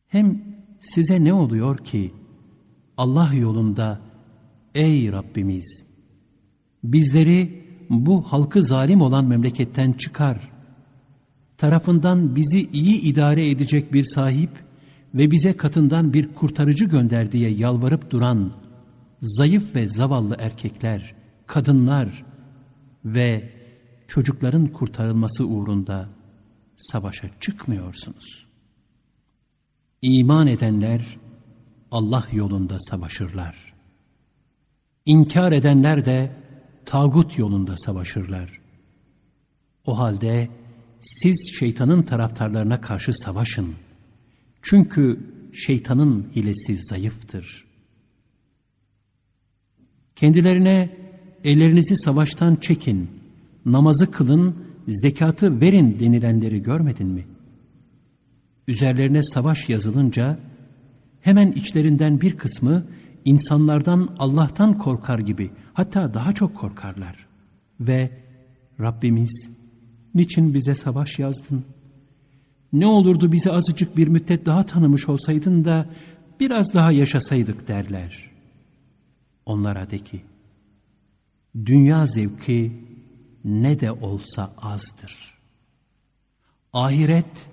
Hem 0.07 0.41
size 0.79 1.23
ne 1.23 1.33
oluyor 1.33 1.77
ki 1.77 2.13
Allah 2.97 3.33
yolunda 3.33 4.01
ey 4.75 5.11
Rabbimiz 5.11 5.85
bizleri 6.83 7.65
bu 7.89 8.21
halkı 8.21 8.63
zalim 8.63 9.01
olan 9.01 9.25
memleketten 9.25 9.93
çıkar. 9.93 10.51
Tarafından 11.57 12.35
bizi 12.35 12.69
iyi 12.73 13.01
idare 13.01 13.49
edecek 13.49 13.93
bir 13.93 14.03
sahip 14.03 14.49
ve 15.13 15.31
bize 15.31 15.57
katından 15.57 16.13
bir 16.13 16.33
kurtarıcı 16.33 16.85
gönder 16.85 17.31
diye 17.31 17.49
yalvarıp 17.49 18.11
duran 18.11 18.53
zayıf 19.21 19.75
ve 19.75 19.87
zavallı 19.87 20.35
erkekler, 20.39 21.15
kadınlar 21.47 22.25
ve 23.05 23.53
çocukların 24.07 24.67
kurtarılması 24.67 25.45
uğrunda 25.45 26.09
savaşa 26.77 27.29
çıkmıyorsunuz. 27.39 28.47
İman 30.01 30.47
edenler 30.47 31.17
Allah 31.91 32.27
yolunda 32.31 32.79
savaşırlar. 32.79 33.73
İnkar 35.05 35.51
edenler 35.51 36.05
de 36.05 36.35
tağut 36.85 37.37
yolunda 37.37 37.77
savaşırlar. 37.77 38.61
O 39.85 39.97
halde 39.97 40.49
siz 41.01 41.55
şeytanın 41.59 42.03
taraftarlarına 42.03 42.81
karşı 42.81 43.13
savaşın. 43.13 43.75
Çünkü 44.63 45.19
şeytanın 45.53 46.27
hilesi 46.35 46.77
zayıftır. 46.77 47.65
Kendilerine 50.15 50.97
ellerinizi 51.43 51.95
savaştan 51.95 52.55
çekin, 52.55 53.09
namazı 53.65 54.11
kılın, 54.11 54.55
zekatı 54.87 55.61
verin 55.61 55.99
denilenleri 55.99 56.61
görmedin 56.61 57.07
mi? 57.07 57.25
Üzerlerine 58.67 59.23
savaş 59.23 59.69
yazılınca 59.69 60.39
hemen 61.21 61.51
içlerinden 61.51 62.21
bir 62.21 62.37
kısmı 62.37 62.85
insanlardan 63.25 64.15
Allah'tan 64.19 64.77
korkar 64.77 65.19
gibi 65.19 65.51
hatta 65.73 66.13
daha 66.13 66.33
çok 66.33 66.55
korkarlar. 66.55 67.27
Ve 67.79 68.09
Rabbimiz 68.79 69.49
niçin 70.15 70.53
bize 70.53 70.75
savaş 70.75 71.19
yazdın? 71.19 71.65
Ne 72.73 72.87
olurdu 72.87 73.31
bizi 73.31 73.51
azıcık 73.51 73.97
bir 73.97 74.07
müddet 74.07 74.45
daha 74.45 74.65
tanımış 74.65 75.09
olsaydın 75.09 75.65
da 75.65 75.89
biraz 76.39 76.73
daha 76.73 76.91
yaşasaydık 76.91 77.67
derler. 77.67 78.31
Onlara 79.45 79.89
de 79.89 79.99
ki, 79.99 80.21
dünya 81.65 82.05
zevki 82.05 82.71
ne 83.43 83.79
de 83.79 83.91
olsa 83.91 84.53
azdır. 84.57 85.33
Ahiret, 86.73 87.49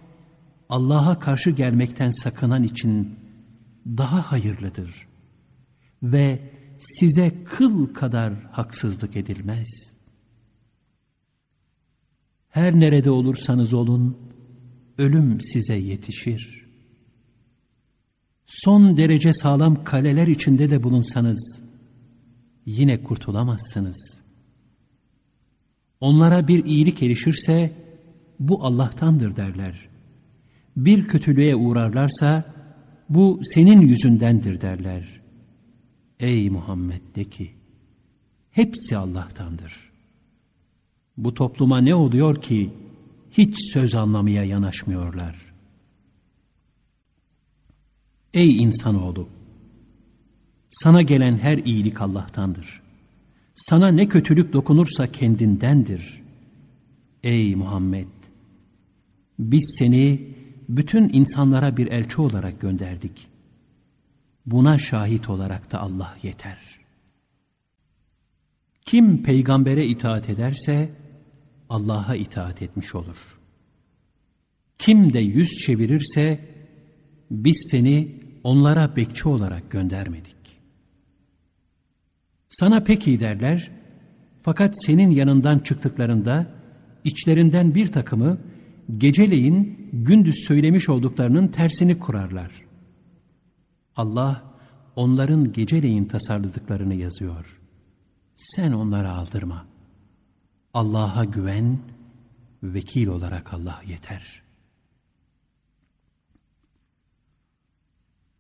Allah'a 0.68 1.18
karşı 1.18 1.50
gelmekten 1.50 2.10
sakınan 2.10 2.62
için 2.62 3.18
daha 3.86 4.32
hayırlıdır 4.32 5.06
ve 6.02 6.50
size 6.78 7.44
kıl 7.44 7.94
kadar 7.94 8.34
haksızlık 8.52 9.16
edilmez. 9.16 9.92
Her 12.48 12.74
nerede 12.74 13.10
olursanız 13.10 13.74
olun, 13.74 14.29
ölüm 15.00 15.40
size 15.40 15.76
yetişir. 15.76 16.66
Son 18.46 18.96
derece 18.96 19.32
sağlam 19.32 19.84
kaleler 19.84 20.26
içinde 20.26 20.70
de 20.70 20.82
bulunsanız, 20.82 21.62
yine 22.66 23.02
kurtulamazsınız. 23.02 24.20
Onlara 26.00 26.48
bir 26.48 26.64
iyilik 26.64 27.02
erişirse, 27.02 27.72
bu 28.38 28.64
Allah'tandır 28.64 29.36
derler. 29.36 29.88
Bir 30.76 31.08
kötülüğe 31.08 31.56
uğrarlarsa, 31.56 32.54
bu 33.08 33.40
senin 33.44 33.80
yüzündendir 33.80 34.60
derler. 34.60 35.20
Ey 36.20 36.50
Muhammed 36.50 37.02
de 37.16 37.24
ki, 37.24 37.50
hepsi 38.50 38.96
Allah'tandır. 38.96 39.90
Bu 41.16 41.34
topluma 41.34 41.78
ne 41.80 41.94
oluyor 41.94 42.42
ki 42.42 42.70
hiç 43.30 43.72
söz 43.72 43.94
anlamaya 43.94 44.44
yanaşmıyorlar? 44.44 45.36
Ey 48.34 48.62
insanoğlu! 48.62 49.28
Sana 50.70 51.02
gelen 51.02 51.38
her 51.38 51.58
iyilik 51.58 52.00
Allah'tandır. 52.00 52.82
Sana 53.54 53.88
ne 53.88 54.08
kötülük 54.08 54.52
dokunursa 54.52 55.12
kendindendir. 55.12 56.22
Ey 57.22 57.54
Muhammed! 57.54 58.06
Biz 59.38 59.76
seni 59.78 60.34
bütün 60.68 61.08
insanlara 61.12 61.76
bir 61.76 61.86
elçi 61.86 62.20
olarak 62.20 62.60
gönderdik. 62.60 63.28
Buna 64.46 64.78
şahit 64.78 65.30
olarak 65.30 65.72
da 65.72 65.80
Allah 65.80 66.16
yeter. 66.22 66.58
Kim 68.84 69.22
peygambere 69.22 69.86
itaat 69.86 70.28
ederse 70.28 70.90
Allah'a 71.70 72.16
itaat 72.16 72.62
etmiş 72.62 72.94
olur. 72.94 73.38
Kim 74.78 75.12
de 75.12 75.18
yüz 75.18 75.48
çevirirse 75.48 76.40
biz 77.30 77.68
seni 77.70 78.20
onlara 78.44 78.96
bekçi 78.96 79.28
olarak 79.28 79.70
göndermedik. 79.70 80.36
Sana 82.48 82.84
peki 82.84 83.20
derler 83.20 83.70
fakat 84.42 84.84
senin 84.84 85.10
yanından 85.10 85.58
çıktıklarında 85.58 86.46
içlerinden 87.04 87.74
bir 87.74 87.92
takımı 87.92 88.38
geceleyin 88.98 89.88
gündüz 89.92 90.44
söylemiş 90.46 90.88
olduklarının 90.88 91.48
tersini 91.48 91.98
kurarlar. 91.98 92.50
Allah 93.96 94.44
onların 94.96 95.52
geceleyin 95.52 96.04
tasarladıklarını 96.04 96.94
yazıyor. 96.94 97.60
Sen 98.36 98.72
onlara 98.72 99.12
aldırma. 99.12 99.69
Allah'a 100.74 101.24
güven, 101.24 101.78
vekil 102.62 103.06
olarak 103.06 103.54
Allah 103.54 103.80
yeter. 103.86 104.42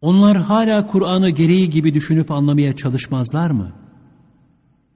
Onlar 0.00 0.36
hala 0.36 0.86
Kur'an'ı 0.86 1.30
gereği 1.30 1.70
gibi 1.70 1.94
düşünüp 1.94 2.30
anlamaya 2.30 2.76
çalışmazlar 2.76 3.50
mı? 3.50 3.72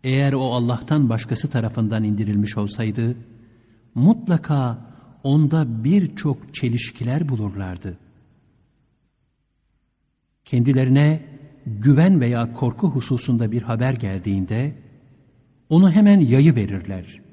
Eğer 0.05 0.33
o 0.33 0.53
Allah'tan 0.53 1.09
başkası 1.09 1.51
tarafından 1.51 2.05
indirilmiş 2.05 2.57
olsaydı, 2.57 3.17
mutlaka 3.95 4.79
onda 5.23 5.85
birçok 5.85 6.55
çelişkiler 6.55 7.29
bulurlardı. 7.29 7.99
Kendilerine 10.45 11.27
güven 11.67 12.21
veya 12.21 12.53
korku 12.53 12.91
hususunda 12.91 13.53
bir 13.53 13.63
haber 13.63 13.93
geldiğinde, 13.93 14.75
onu 15.69 15.91
hemen 15.91 16.21
yayı 16.21 16.55
verirler. 16.55 17.24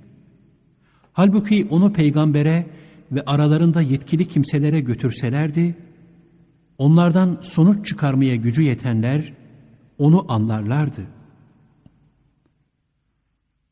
Halbuki 1.13 1.67
onu 1.69 1.93
peygambere 1.93 2.69
ve 3.11 3.21
aralarında 3.25 3.81
yetkili 3.81 4.27
kimselere 4.27 4.79
götürselerdi, 4.79 5.75
onlardan 6.77 7.39
sonuç 7.41 7.85
çıkarmaya 7.85 8.35
gücü 8.35 8.61
yetenler 8.61 9.33
onu 9.97 10.31
anlarlardı. 10.31 11.07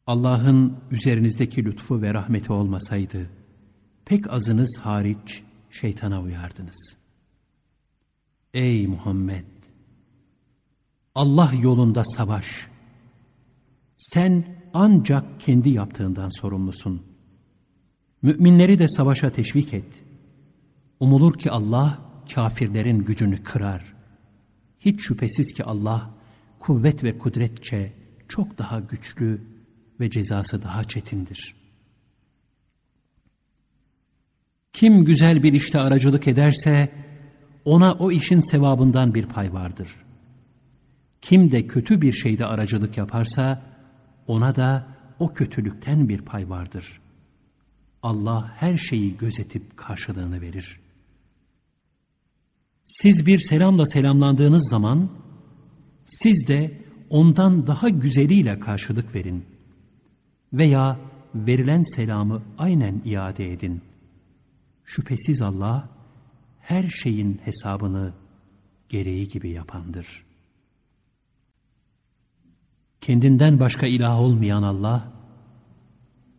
Allah'ın 0.08 0.78
üzerinizdeki 0.92 1.66
lütfu 1.66 2.02
ve 2.02 2.14
rahmeti 2.14 2.54
olmasaydı, 2.54 3.30
pek 4.06 4.34
azınız 4.34 4.80
hariç 4.82 5.44
şeytana 5.72 6.22
uyardınız. 6.22 6.98
Ey 8.54 8.88
Muhammed! 8.88 9.46
Allah 11.16 11.52
yolunda 11.62 12.04
savaş. 12.04 12.68
Sen 13.98 14.46
ancak 14.74 15.40
kendi 15.40 15.70
yaptığından 15.70 16.42
sorumlusun. 16.42 17.09
Müminleri 18.22 18.80
de 18.80 18.88
savaşa 18.88 19.30
teşvik 19.30 19.74
et. 19.74 20.04
Umulur 21.00 21.40
ki 21.40 21.52
Allah 21.52 22.00
kafirlerin 22.36 23.00
gücünü 23.00 23.44
kırar. 23.44 23.94
Hiç 24.80 25.02
şüphesiz 25.02 25.54
ki 25.54 25.64
Allah 25.64 26.12
kuvvet 26.60 27.04
ve 27.04 27.18
kudretçe 27.18 27.94
çok 28.28 28.58
daha 28.58 28.80
güçlü 28.80 29.42
ve 30.00 30.10
cezası 30.10 30.64
daha 30.64 30.84
çetindir. 30.84 31.56
Kim 34.74 35.06
güzel 35.06 35.44
bir 35.44 35.54
işte 35.54 35.80
aracılık 35.80 36.28
ederse 36.28 36.92
ona 37.66 37.94
o 37.94 38.12
işin 38.12 38.40
sevabından 38.40 39.14
bir 39.14 39.26
pay 39.26 39.54
vardır. 39.54 39.96
Kim 41.22 41.52
de 41.52 41.68
kötü 41.68 42.02
bir 42.02 42.12
şeyde 42.12 42.46
aracılık 42.46 42.98
yaparsa 42.98 43.62
ona 44.28 44.56
da 44.56 44.88
o 45.20 45.34
kötülükten 45.34 46.10
bir 46.10 46.22
pay 46.22 46.50
vardır. 46.50 47.02
Allah 48.04 48.54
her 48.56 48.78
şeyi 48.78 49.18
gözetip 49.18 49.78
karşılığını 49.78 50.42
verir. 50.42 50.80
Siz 52.86 53.26
bir 53.26 53.40
selamla 53.40 53.86
selamlandığınız 53.86 54.70
zaman 54.70 55.10
siz 56.06 56.48
de 56.48 56.82
ondan 57.10 57.68
daha 57.68 57.90
güzeliyle 57.90 58.60
karşılık 58.60 59.16
verin. 59.16 59.46
Veya 60.54 61.00
verilen 61.36 61.82
selamı 61.82 62.44
aynen 62.58 63.02
iade 63.06 63.54
edin. 63.54 63.82
Şüphesiz 64.86 65.42
Allah 65.42 65.90
her 66.60 66.88
şeyin 66.88 67.42
hesabını 67.46 68.14
gereği 68.90 69.28
gibi 69.28 69.50
yapandır. 69.50 70.26
Kendinden 73.02 73.60
başka 73.60 73.88
ilah 73.88 74.20
olmayan 74.20 74.64
Allah, 74.64 75.14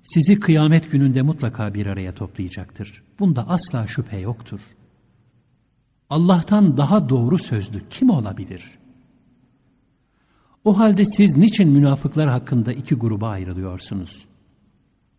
sizi 0.02 0.40
kıyamet 0.40 0.90
gününde 0.90 1.22
mutlaka 1.22 1.74
bir 1.74 1.86
araya 1.86 2.14
toplayacaktır. 2.14 3.02
Bunda 3.18 3.48
asla 3.48 3.86
şüphe 3.86 4.18
yoktur. 4.18 4.60
Allah'tan 6.10 6.76
daha 6.76 7.08
doğru 7.08 7.38
sözlü 7.38 7.88
kim 7.90 8.10
olabilir? 8.10 8.78
O 10.64 10.78
halde 10.78 11.04
siz 11.04 11.36
niçin 11.36 11.68
münafıklar 11.68 12.28
hakkında 12.28 12.72
iki 12.72 12.94
gruba 12.94 13.28
ayrılıyorsunuz? 13.28 14.24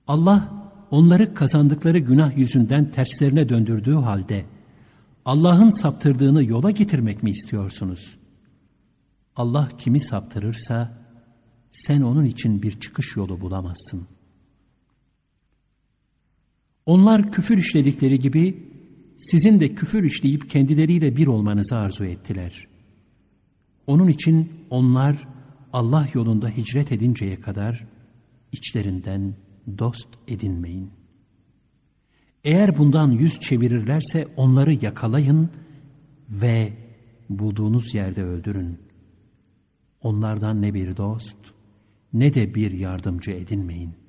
Allah 0.07 0.53
onları 0.91 1.33
kazandıkları 1.33 1.99
günah 1.99 2.37
yüzünden 2.37 2.91
terslerine 2.91 3.49
döndürdüğü 3.49 3.95
halde 3.95 4.45
Allah'ın 5.25 5.81
saptırdığını 5.81 6.43
yola 6.43 6.71
getirmek 6.71 7.23
mi 7.23 7.29
istiyorsunuz? 7.29 8.17
Allah 9.35 9.69
kimi 9.77 9.99
saptırırsa 9.99 10.97
sen 11.71 12.01
onun 12.01 12.25
için 12.25 12.61
bir 12.61 12.79
çıkış 12.79 13.15
yolu 13.15 13.41
bulamazsın. 13.41 14.07
Onlar 16.91 17.31
küfür 17.31 17.57
işledikleri 17.57 18.19
gibi 18.19 18.63
sizin 19.17 19.59
de 19.59 19.73
küfür 19.75 20.03
işleyip 20.03 20.49
kendileriyle 20.49 21.15
bir 21.15 21.27
olmanızı 21.27 21.75
arzu 21.75 22.05
ettiler. 22.05 22.67
Onun 23.87 24.07
için 24.07 24.51
onlar 24.69 25.27
Allah 25.73 26.07
yolunda 26.13 26.49
hicret 26.49 26.91
edinceye 26.91 27.39
kadar 27.39 27.85
içlerinden 28.51 29.33
dost 29.77 30.07
edinmeyin. 30.27 30.89
Eğer 32.43 32.77
bundan 32.77 33.11
yüz 33.11 33.39
çevirirlerse 33.39 34.27
onları 34.35 34.85
yakalayın 34.85 35.49
ve 36.29 36.73
bulduğunuz 37.29 37.95
yerde 37.95 38.23
öldürün. 38.23 38.79
Onlardan 40.01 40.61
ne 40.61 40.73
bir 40.73 40.97
dost 40.97 41.37
ne 42.13 42.33
de 42.33 42.55
bir 42.55 42.71
yardımcı 42.71 43.31
edinmeyin. 43.31 44.00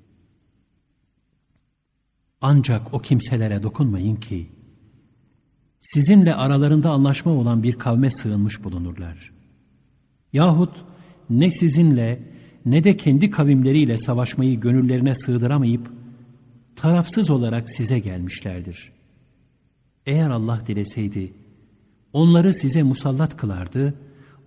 Ancak 2.42 2.94
o 2.94 2.98
kimselere 2.98 3.62
dokunmayın 3.62 4.16
ki 4.16 4.50
sizinle 5.81 6.35
aralarında 6.35 6.90
anlaşma 6.90 7.33
olan 7.33 7.62
bir 7.62 7.72
kavme 7.72 8.11
sığınmış 8.11 8.64
bulunurlar. 8.64 9.33
Yahut 10.33 10.85
ne 11.31 11.50
sizinle 11.50 12.33
ne 12.66 12.85
de 12.85 12.96
kendi 12.96 13.31
kavimleriyle 13.31 13.96
savaşmayı 13.96 14.61
gönüllerine 14.61 15.14
sığdıramayıp 15.14 15.90
tarafsız 16.76 17.31
olarak 17.31 17.70
size 17.70 17.98
gelmişlerdir. 17.98 18.92
Eğer 20.07 20.31
Allah 20.31 20.61
dileseydi 20.66 21.33
onları 22.12 22.55
size 22.55 22.83
musallat 22.83 23.37
kılardı, 23.37 23.94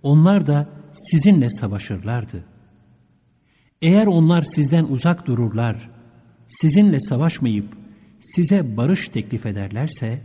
onlar 0.02 0.46
da 0.46 0.68
sizinle 0.92 1.50
savaşırlardı. 1.50 2.44
Eğer 3.82 4.06
onlar 4.06 4.42
sizden 4.42 4.84
uzak 4.84 5.26
dururlar, 5.26 5.90
sizinle 6.48 7.00
savaşmayıp 7.00 7.85
size 8.34 8.76
barış 8.76 9.08
teklif 9.08 9.46
ederlerse, 9.46 10.20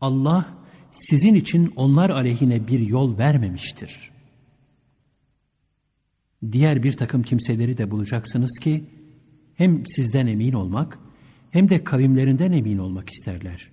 Allah 0.00 0.54
sizin 0.90 1.34
için 1.34 1.72
onlar 1.76 2.10
aleyhine 2.10 2.68
bir 2.68 2.80
yol 2.80 3.18
vermemiştir.'' 3.18 4.16
diğer 6.52 6.82
bir 6.82 6.92
takım 6.92 7.22
kimseleri 7.22 7.78
de 7.78 7.90
bulacaksınız 7.90 8.58
ki 8.58 8.84
hem 9.54 9.86
sizden 9.86 10.26
emin 10.26 10.52
olmak 10.52 10.98
hem 11.50 11.68
de 11.68 11.84
kavimlerinden 11.84 12.52
emin 12.52 12.78
olmak 12.78 13.08
isterler. 13.08 13.70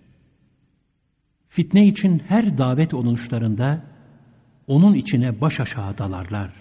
Fitne 1.50 1.88
için 1.88 2.20
her 2.20 2.58
davet 2.58 2.94
olunuşlarında 2.94 3.84
onun 4.68 4.94
içine 4.94 5.42
baş 5.42 5.60
aşağı 5.60 5.98
dalarlar. 5.98 6.54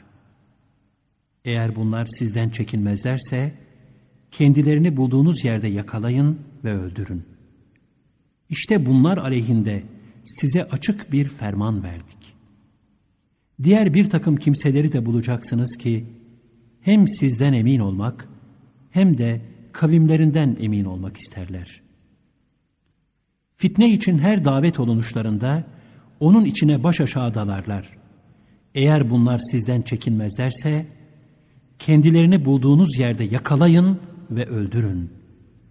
Eğer 1.45 1.77
bunlar 1.77 2.07
sizden 2.07 2.49
çekinmezlerse 2.49 3.55
kendilerini 4.31 4.97
bulduğunuz 4.97 5.45
yerde 5.45 5.69
yakalayın 5.69 6.41
ve 6.64 6.75
öldürün. 6.75 7.25
İşte 8.48 8.87
bunlar 8.87 9.18
aleyhinde 9.18 9.83
size 10.25 10.64
açık 10.64 11.12
bir 11.12 11.29
ferman 11.29 11.83
verdik. 11.83 12.35
Diğer 13.62 13.94
bir 13.94 14.11
takım 14.11 14.37
kimseleri 14.37 14.92
de 14.92 15.07
bulacaksınız 15.07 15.77
ki, 15.77 16.07
hem 16.81 17.09
sizden 17.09 17.53
emin 17.53 17.79
olmak, 17.79 18.29
hem 18.90 19.18
de 19.18 19.40
kavimlerinden 19.72 20.57
emin 20.61 20.85
olmak 20.85 21.16
isterler. 21.16 21.83
Fitne 23.57 23.92
için 23.92 24.18
her 24.18 24.44
davet 24.44 24.81
olunuşlarında, 24.81 25.64
onun 26.20 26.44
içine 26.44 26.85
baş 26.85 27.01
aşağı 27.01 27.35
dalarlar. 27.35 27.98
Eğer 28.75 29.11
bunlar 29.11 29.38
sizden 29.38 29.83
çekinmezlerse, 29.83 30.87
kendilerini 31.79 32.44
bulduğunuz 32.44 32.98
yerde 32.98 33.25
yakalayın 33.25 34.01
ve 34.31 34.46
öldürün. 34.46 35.22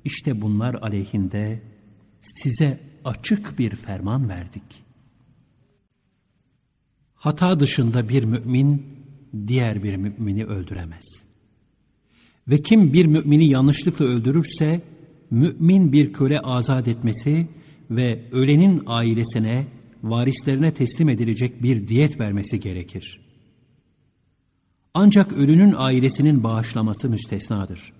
İşte 0.06 0.42
bunlar 0.42 0.74
aleyhinde 0.74 1.62
size 2.22 2.80
açık 3.06 3.60
bir 3.60 3.76
ferman 3.76 4.30
verdik. 4.30 4.84
Hata 7.16 7.60
dışında 7.60 8.10
bir 8.10 8.24
mümin 8.24 8.86
diğer 9.48 9.84
bir 9.84 9.96
mümini 9.96 10.46
öldüremez. 10.46 11.24
Ve 12.48 12.58
kim 12.58 12.94
bir 12.94 13.06
mümini 13.06 13.50
yanlışlıkla 13.50 14.06
öldürürse, 14.06 14.82
mümin 15.32 15.94
bir 15.94 16.14
köle 16.14 16.40
azat 16.40 16.88
etmesi 16.88 17.48
ve 17.90 18.24
ölenin 18.32 18.84
ailesine, 18.86 19.68
varislerine 20.04 20.74
teslim 20.74 21.10
edilecek 21.10 21.64
bir 21.64 21.88
diyet 21.88 22.20
vermesi 22.20 22.60
gerekir. 22.60 23.22
Ancak 24.94 25.34
ölünün 25.34 25.74
ailesinin 25.78 26.44
bağışlaması 26.44 27.10
müstesnadır. 27.10 27.94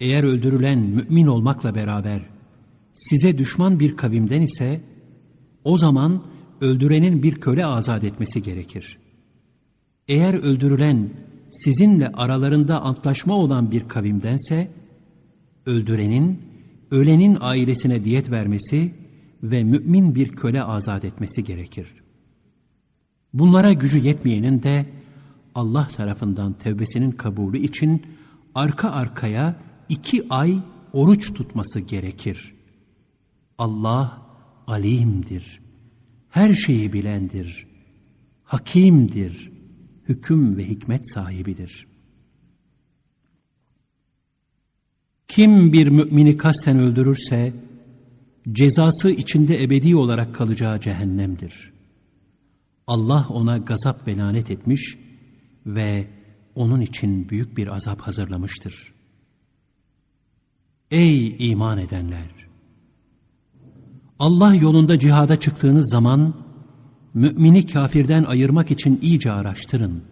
Eğer 0.00 0.24
öldürülen 0.24 0.78
mümin 0.78 1.26
olmakla 1.26 1.74
beraber 1.74 2.22
size 2.92 3.38
düşman 3.38 3.80
bir 3.80 3.96
kavimden 3.96 4.42
ise 4.42 4.80
o 5.64 5.76
zaman 5.76 6.22
öldürenin 6.60 7.22
bir 7.22 7.34
köle 7.34 7.66
azat 7.66 8.04
etmesi 8.04 8.42
gerekir. 8.42 8.98
Eğer 10.08 10.34
öldürülen 10.34 11.10
sizinle 11.50 12.08
aralarında 12.08 12.80
antlaşma 12.80 13.34
olan 13.34 13.70
bir 13.70 13.88
kavimdense 13.88 14.70
öldürenin 15.66 16.42
ölenin 16.90 17.38
ailesine 17.40 18.04
diyet 18.04 18.30
vermesi 18.30 18.94
ve 19.42 19.64
mümin 19.64 20.14
bir 20.14 20.28
köle 20.28 20.62
azat 20.62 21.04
etmesi 21.04 21.44
gerekir. 21.44 21.94
Bunlara 23.32 23.72
gücü 23.72 23.98
yetmeyenin 23.98 24.62
de 24.62 24.86
Allah 25.54 25.86
tarafından 25.86 26.52
tevbesinin 26.52 27.10
kabulü 27.10 27.58
için 27.58 28.02
arka 28.54 28.90
arkaya 28.90 29.56
iki 29.88 30.28
ay 30.30 30.58
oruç 30.92 31.34
tutması 31.34 31.80
gerekir. 31.80 32.54
Allah 33.58 34.22
alimdir, 34.66 35.60
her 36.28 36.52
şeyi 36.52 36.92
bilendir, 36.92 37.66
hakimdir, 38.44 39.52
hüküm 40.08 40.56
ve 40.56 40.68
hikmet 40.68 41.12
sahibidir. 41.12 41.86
Kim 45.28 45.72
bir 45.72 45.86
mümini 45.88 46.36
kasten 46.36 46.78
öldürürse, 46.78 47.54
cezası 48.52 49.10
içinde 49.10 49.62
ebedi 49.62 49.96
olarak 49.96 50.34
kalacağı 50.34 50.80
cehennemdir. 50.80 51.72
Allah 52.86 53.26
ona 53.28 53.58
gazap 53.58 54.06
ve 54.06 54.16
lanet 54.16 54.50
etmiş 54.50 54.98
ve 55.66 56.06
onun 56.54 56.80
için 56.80 57.28
büyük 57.28 57.56
bir 57.56 57.68
azap 57.68 58.00
hazırlamıştır. 58.00 58.97
Ey 60.90 61.50
iman 61.50 61.78
edenler! 61.78 62.38
Allah 64.18 64.54
yolunda 64.54 64.98
cihada 64.98 65.40
çıktığınız 65.40 65.90
zaman, 65.90 66.34
mümini 67.14 67.66
kafirden 67.66 68.24
ayırmak 68.24 68.70
için 68.70 68.98
iyice 69.02 69.32
araştırın. 69.32 70.02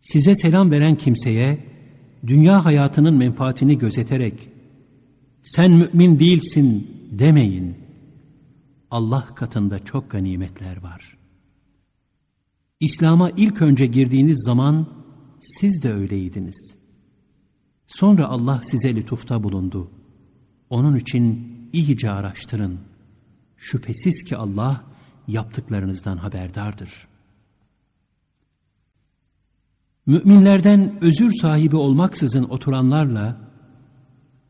Size 0.00 0.34
selam 0.34 0.70
veren 0.70 0.96
kimseye, 0.96 1.58
dünya 2.26 2.64
hayatının 2.64 3.14
menfaatini 3.14 3.78
gözeterek, 3.78 4.48
sen 5.42 5.72
mümin 5.72 6.18
değilsin 6.18 6.90
demeyin. 7.10 7.76
Allah 8.90 9.26
katında 9.34 9.84
çok 9.84 10.10
ganimetler 10.10 10.82
var. 10.82 11.16
İslam'a 12.80 13.30
ilk 13.30 13.62
önce 13.62 13.86
girdiğiniz 13.86 14.44
zaman 14.44 14.86
siz 15.40 15.82
de 15.82 15.92
öyleydiniz. 15.92 16.75
Sonra 17.86 18.26
Allah 18.26 18.60
size 18.62 18.96
lütufta 18.96 19.42
bulundu. 19.42 19.90
Onun 20.70 20.96
için 20.96 21.52
iyice 21.72 22.10
araştırın. 22.10 22.78
Şüphesiz 23.56 24.24
ki 24.24 24.36
Allah 24.36 24.84
yaptıklarınızdan 25.28 26.16
haberdardır. 26.16 27.08
Müminlerden 30.06 30.98
özür 31.00 31.32
sahibi 31.34 31.76
olmaksızın 31.76 32.44
oturanlarla 32.44 33.46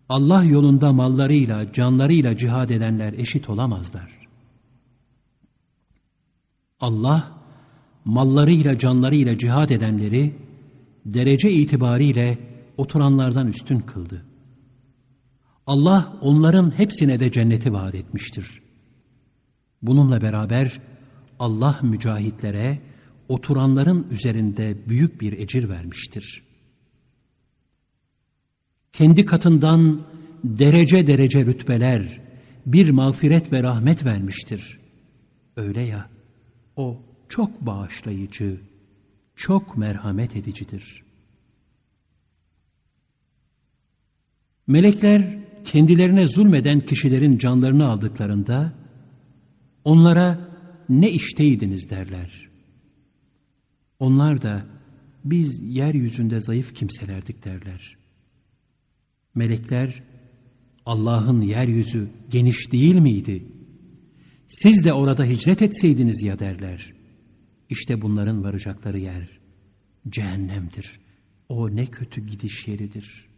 Allah 0.09 0.45
yolunda 0.45 0.93
mallarıyla, 0.93 1.73
canlarıyla 1.73 2.37
cihad 2.37 2.71
edenler 2.71 3.13
eşit 3.13 3.51
olamazlar. 3.51 4.17
Allah, 6.81 7.33
mallarıyla, 8.05 8.79
canlarıyla 8.79 9.39
cihad 9.39 9.71
edenleri 9.71 10.35
derece 11.07 11.53
itibariyle 11.53 12.39
oturanlardan 12.77 13.49
üstün 13.49 13.81
kıldı. 13.81 14.25
Allah 15.67 16.19
onların 16.21 16.79
hepsine 16.79 17.21
de 17.21 17.31
cenneti 17.31 17.73
vaat 17.73 17.95
etmiştir. 17.95 18.63
Bununla 19.83 20.23
beraber 20.23 20.81
Allah 21.39 21.79
mücahitlere 21.83 22.79
oturanların 23.29 24.07
üzerinde 24.11 24.89
büyük 24.89 25.21
bir 25.21 25.33
ecir 25.33 25.69
vermiştir. 25.69 26.43
Kendi 28.93 29.27
katından 29.27 30.07
derece 30.45 31.07
derece 31.07 31.47
rütbeler, 31.47 32.21
bir 32.67 32.91
mağfiret 32.91 33.53
ve 33.53 33.63
rahmet 33.63 34.05
vermiştir. 34.05 34.79
Öyle 35.57 35.81
ya, 35.83 36.11
o 36.77 37.03
çok 37.29 37.61
bağışlayıcı, 37.61 38.61
çok 39.37 39.77
merhamet 39.77 40.37
edicidir. 40.37 41.06
Melekler 44.67 45.39
kendilerine 45.65 46.27
zulmeden 46.27 46.81
kişilerin 46.81 47.39
canlarını 47.39 47.87
aldıklarında 47.87 48.73
onlara 49.85 50.51
ne 50.89 51.11
işteydiniz 51.11 51.91
derler. 51.91 52.49
Onlar 53.99 54.43
da 54.43 54.67
biz 55.25 55.61
yeryüzünde 55.63 56.41
zayıf 56.41 56.75
kimselerdik 56.75 57.45
derler. 57.45 57.97
Melekler 59.35 60.03
Allah'ın 60.87 61.41
yeryüzü 61.41 62.09
geniş 62.31 62.73
değil 62.73 62.95
miydi? 62.95 63.47
Siz 64.47 64.85
de 64.85 64.93
orada 64.93 65.25
hicret 65.25 65.63
etseydiniz 65.63 66.23
ya 66.23 66.39
derler. 66.39 66.93
İşte 67.71 68.03
bunların 68.03 68.45
varacakları 68.45 68.99
yer 68.99 69.41
cehennemdir. 70.09 71.01
O 71.49 71.77
ne 71.77 71.87
kötü 71.87 72.27
gidiş 72.27 72.69
yeridir.'' 72.69 73.36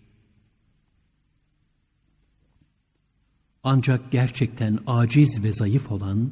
Ancak 3.62 4.12
gerçekten 4.12 4.78
aciz 4.86 5.42
ve 5.42 5.52
zayıf 5.52 5.92
olan, 5.92 6.30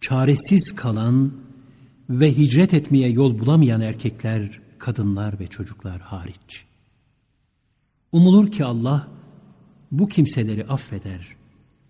çaresiz 0.00 0.74
kalan 0.74 1.32
ve 2.10 2.36
hicret 2.36 2.74
etmeye 2.74 3.10
yol 3.10 3.38
bulamayan 3.38 3.80
erkekler, 3.80 4.60
kadınlar 4.78 5.40
ve 5.40 5.46
çocuklar 5.46 6.00
hariç. 6.00 6.64
Umulur 8.12 8.50
ki 8.50 8.64
Allah 8.64 9.08
bu 9.90 10.08
kimseleri 10.08 10.64
affeder. 10.66 11.36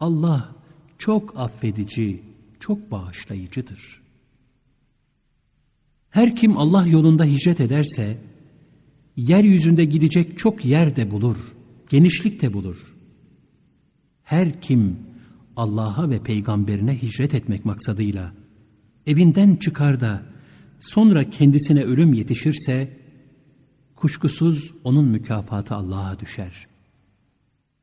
Allah 0.00 0.54
çok 0.98 1.40
affedici, 1.40 2.22
çok 2.60 2.90
bağışlayıcıdır. 2.90 4.02
Her 6.10 6.36
kim 6.36 6.56
Allah 6.58 6.86
yolunda 6.86 7.24
hicret 7.24 7.60
ederse, 7.60 8.18
yeryüzünde 9.16 9.84
gidecek 9.84 10.38
çok 10.38 10.64
yer 10.64 10.96
de 10.96 11.10
bulur, 11.10 11.56
genişlik 11.88 12.42
de 12.42 12.52
bulur. 12.52 12.95
Her 14.26 14.60
kim 14.60 14.98
Allah'a 15.56 16.10
ve 16.10 16.22
peygamberine 16.22 17.02
hicret 17.02 17.34
etmek 17.34 17.64
maksadıyla 17.64 18.32
evinden 19.06 19.56
çıkar 19.56 20.00
da 20.00 20.22
sonra 20.80 21.30
kendisine 21.30 21.84
ölüm 21.84 22.12
yetişirse 22.12 22.96
kuşkusuz 23.96 24.74
onun 24.84 25.04
mükafatı 25.08 25.74
Allah'a 25.74 26.20
düşer. 26.20 26.66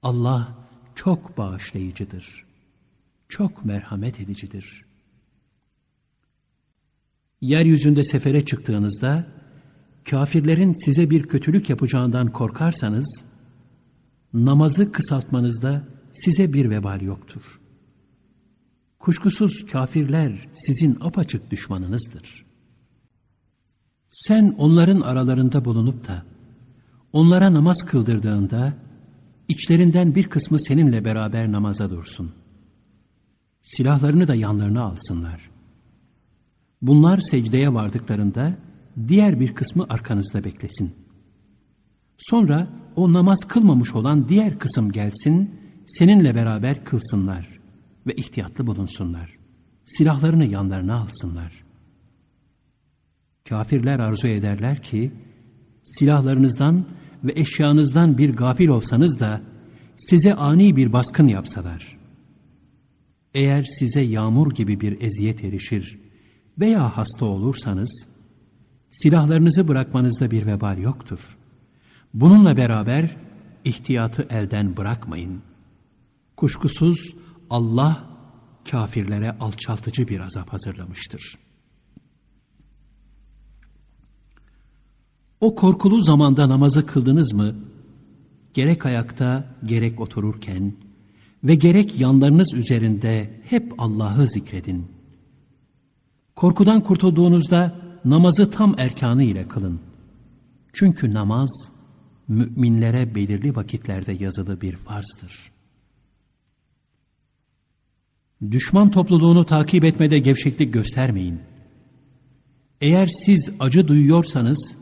Allah 0.01 0.57
çok 0.95 1.37
bağışlayıcıdır. 1.37 2.45
Çok 3.29 3.65
merhamet 3.65 4.19
edicidir. 4.19 4.85
Yeryüzünde 7.41 8.03
sefere 8.03 8.45
çıktığınızda 8.45 9.27
kafirlerin 10.09 10.85
size 10.85 11.09
bir 11.09 11.23
kötülük 11.23 11.69
yapacağından 11.69 12.31
korkarsanız, 12.31 13.25
namazı 14.33 14.91
kısaltmanızda 14.91 15.93
size 16.13 16.53
bir 16.53 16.69
vebal 16.69 17.01
yoktur. 17.01 17.59
Kuşkusuz 18.99 19.65
kafirler 19.65 20.47
sizin 20.53 20.97
apaçık 21.01 21.51
düşmanınızdır. 21.51 22.45
Sen 24.09 24.55
onların 24.57 25.01
aralarında 25.01 25.65
bulunup 25.65 26.07
da, 26.07 26.23
onlara 27.13 27.53
namaz 27.53 27.83
kıldırdığında, 27.85 28.73
içlerinden 29.47 30.15
bir 30.15 30.23
kısmı 30.23 30.59
seninle 30.59 31.05
beraber 31.05 31.51
namaza 31.51 31.89
dursun. 31.89 32.31
Silahlarını 33.61 34.27
da 34.27 34.35
yanlarına 34.35 34.83
alsınlar. 34.83 35.49
Bunlar 36.81 37.17
secdeye 37.17 37.73
vardıklarında, 37.73 38.55
diğer 39.07 39.39
bir 39.39 39.55
kısmı 39.55 39.85
arkanızda 39.89 40.43
beklesin. 40.43 40.95
Sonra 42.17 42.67
o 42.95 43.13
namaz 43.13 43.39
kılmamış 43.47 43.95
olan 43.95 44.29
diğer 44.29 44.59
kısım 44.59 44.91
gelsin, 44.91 45.62
seninle 45.87 46.35
beraber 46.35 46.85
kılsınlar 46.85 47.59
ve 48.07 48.13
ihtiyatlı 48.15 48.67
bulunsunlar. 48.67 49.37
Silahlarını 49.85 50.45
yanlarına 50.45 50.95
alsınlar. 50.95 51.63
Kafirler 53.49 53.99
arzu 53.99 54.27
ederler 54.27 54.83
ki, 54.83 55.11
silahlarınızdan 55.83 56.85
ve 57.23 57.31
eşyanızdan 57.35 58.17
bir 58.17 58.35
gafil 58.35 58.67
olsanız 58.67 59.19
da, 59.19 59.41
size 59.97 60.33
ani 60.33 60.75
bir 60.75 60.93
baskın 60.93 61.27
yapsalar. 61.27 61.97
Eğer 63.33 63.63
size 63.63 64.01
yağmur 64.01 64.51
gibi 64.51 64.79
bir 64.79 65.01
eziyet 65.01 65.43
erişir 65.43 65.99
veya 66.59 66.97
hasta 66.97 67.25
olursanız, 67.25 68.07
silahlarınızı 68.91 69.67
bırakmanızda 69.67 70.31
bir 70.31 70.45
vebal 70.45 70.77
yoktur. 70.77 71.37
Bununla 72.13 72.57
beraber 72.57 73.17
ihtiyatı 73.65 74.27
elden 74.29 74.77
bırakmayın. 74.77 75.41
Kuşkusuz 76.43 77.15
Allah 77.49 78.03
kafirlere 78.71 79.31
alçaltıcı 79.31 80.07
bir 80.07 80.19
azap 80.19 80.53
hazırlamıştır. 80.53 81.35
O 85.41 85.55
korkulu 85.55 86.01
zamanda 86.01 86.49
namazı 86.49 86.85
kıldınız 86.85 87.33
mı? 87.33 87.55
Gerek 88.53 88.85
ayakta, 88.85 89.55
gerek 89.65 89.99
otururken 89.99 90.73
ve 91.43 91.55
gerek 91.55 91.99
yanlarınız 91.99 92.53
üzerinde 92.53 93.41
hep 93.43 93.73
Allah'ı 93.77 94.27
zikredin. 94.27 94.87
Korkudan 96.35 96.83
kurtulduğunuzda 96.83 97.79
namazı 98.05 98.51
tam 98.51 98.75
erkanı 98.77 99.23
ile 99.23 99.47
kılın. 99.47 99.79
Çünkü 100.73 101.13
namaz, 101.13 101.71
müminlere 102.27 103.15
belirli 103.15 103.55
vakitlerde 103.55 104.13
yazılı 104.13 104.61
bir 104.61 104.75
farzdır. 104.75 105.53
Düşman 108.51 108.91
topluluğunu 108.91 109.45
takip 109.45 109.83
etmede 109.83 110.19
gevşeklik 110.19 110.73
göstermeyin. 110.73 111.39
Eğer 112.81 113.07
siz 113.07 113.49
acı 113.59 113.87
duyuyorsanız, 113.87 114.77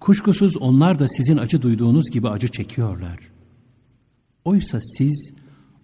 kuşkusuz 0.00 0.56
onlar 0.56 0.98
da 0.98 1.08
sizin 1.08 1.36
acı 1.36 1.62
duyduğunuz 1.62 2.10
gibi 2.10 2.28
acı 2.28 2.48
çekiyorlar. 2.48 3.18
Oysa 4.44 4.78
siz, 4.80 5.34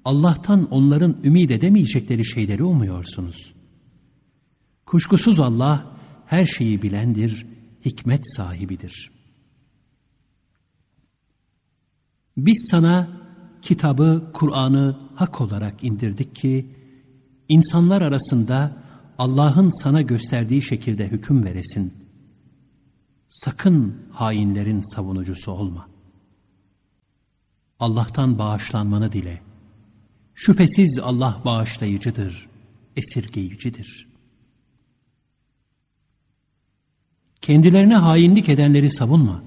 Allah'tan 0.04 0.70
onların 0.70 1.16
ümid 1.24 1.50
edemeyecekleri 1.50 2.24
şeyleri 2.24 2.64
umuyorsunuz. 2.64 3.54
Kuşkusuz 4.86 5.40
Allah, 5.40 5.96
her 6.26 6.46
şeyi 6.46 6.82
bilendir, 6.82 7.46
hikmet 7.84 8.34
sahibidir. 8.36 9.10
Biz 12.36 12.68
sana 12.70 13.08
kitabı, 13.62 14.30
Kur'an'ı 14.32 14.98
hak 15.14 15.40
olarak 15.40 15.84
indirdik 15.84 16.36
ki, 16.36 16.66
insanlar 17.48 18.02
arasında 18.02 18.76
Allah'ın 19.18 19.82
sana 19.82 20.02
gösterdiği 20.02 20.62
şekilde 20.62 21.08
hüküm 21.08 21.44
veresin. 21.44 21.94
Sakın 23.28 24.02
hainlerin 24.12 24.94
savunucusu 24.94 25.52
olma. 25.52 25.88
Allah'tan 27.80 28.38
bağışlanmanı 28.38 29.12
dile. 29.12 29.42
Şüphesiz 30.34 30.98
Allah 30.98 31.42
bağışlayıcıdır, 31.44 32.48
esirgeyicidir.'' 32.96 34.14
Kendilerine 37.44 37.96
hainlik 37.96 38.48
edenleri 38.48 38.90
savunma. 38.90 39.42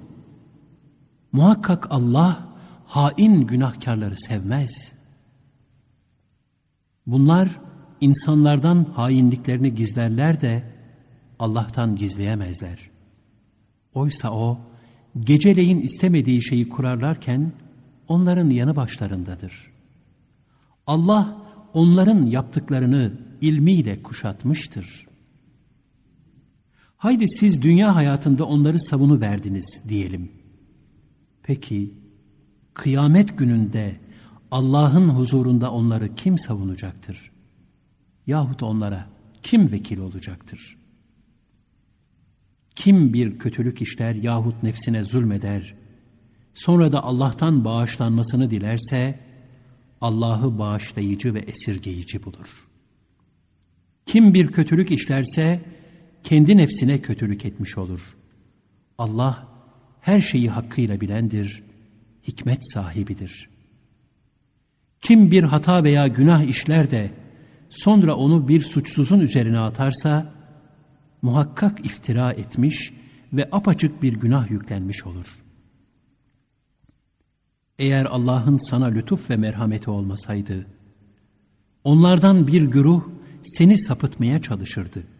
Muhakkak 1.32 1.88
Allah 1.90 2.48
hain 2.86 3.48
günahkarları 3.48 4.18
sevmez. 4.18 4.94
Bunlar 7.08 7.60
insanlardan 8.02 8.84
hainliklerini 8.84 9.76
gizlerler 9.76 10.42
de 10.42 10.64
Allah'tan 11.40 11.96
gizleyemezler. 11.96 12.90
Oysa 13.94 14.32
O 14.32 14.60
geceleyin 15.20 15.80
istemediği 15.82 16.44
şeyi 16.44 16.70
kurarlarken 16.70 17.52
onların 18.08 18.50
yanı 18.50 18.76
başlarındadır. 18.76 19.72
Allah 20.88 21.38
onların 21.74 22.26
yaptıklarını 22.26 23.14
ilmiyle 23.42 24.04
kuşatmıştır. 24.04 25.08
Haydi 26.98 27.28
siz 27.28 27.62
dünya 27.62 27.96
hayatında 27.96 28.46
onları 28.46 28.80
savunu 28.80 29.22
verdiniz 29.22 29.84
diyelim. 29.90 30.32
Peki 31.44 31.94
kıyamet 32.74 33.38
gününde 33.38 34.00
Allah'ın 34.52 35.10
huzurunda 35.10 35.72
onları 35.72 36.16
kim 36.16 36.38
savunacaktır? 36.38 37.32
Yahut 38.28 38.64
onlara 38.64 39.10
kim 39.44 39.72
vekil 39.72 39.98
olacaktır? 39.98 40.78
Kim 42.76 43.14
bir 43.14 43.40
kötülük 43.40 43.82
işler 43.82 44.16
yahut 44.16 44.64
nefsine 44.64 45.04
zulmeder, 45.04 45.76
sonra 46.54 46.92
da 46.92 47.04
Allah'tan 47.04 47.66
bağışlanmasını 47.66 48.52
dilerse, 48.52 49.20
Allah'ı 50.02 50.60
bağışlayıcı 50.60 51.34
ve 51.34 51.40
esirgeyici 51.40 52.24
bulur. 52.24 52.68
Kim 54.06 54.34
bir 54.34 54.48
kötülük 54.48 54.92
işlerse, 54.92 55.62
kendi 56.24 56.58
nefsine 56.58 57.02
kötülük 57.02 57.46
etmiş 57.46 57.78
olur. 57.78 58.18
Allah 58.98 59.48
her 60.02 60.22
şeyi 60.22 60.50
hakkıyla 60.50 61.02
bilendir, 61.02 61.64
hikmet 62.28 62.74
sahibidir. 62.74 63.50
Kim 65.02 65.32
bir 65.32 65.44
hata 65.44 65.84
veya 65.84 66.08
günah 66.08 66.44
işler 66.44 66.92
de 66.92 67.12
sonra 67.70 68.16
onu 68.16 68.48
bir 68.48 68.62
suçsuzun 68.62 69.20
üzerine 69.20 69.60
atarsa 69.60 70.34
muhakkak 71.22 71.86
iftira 71.86 72.32
etmiş 72.32 72.94
ve 73.34 73.50
apaçık 73.52 74.04
bir 74.04 74.14
günah 74.14 74.52
yüklenmiş 74.52 75.06
olur. 75.06 75.44
Eğer 77.80 78.06
Allah'ın 78.06 78.58
sana 78.70 78.86
lütuf 78.86 79.30
ve 79.30 79.36
merhameti 79.36 79.90
olmasaydı, 79.90 80.68
onlardan 81.84 82.48
bir 82.48 82.62
güruh 82.62 83.04
seni 83.44 83.78
sapıtmaya 83.78 84.42
çalışırdı.'' 84.42 85.18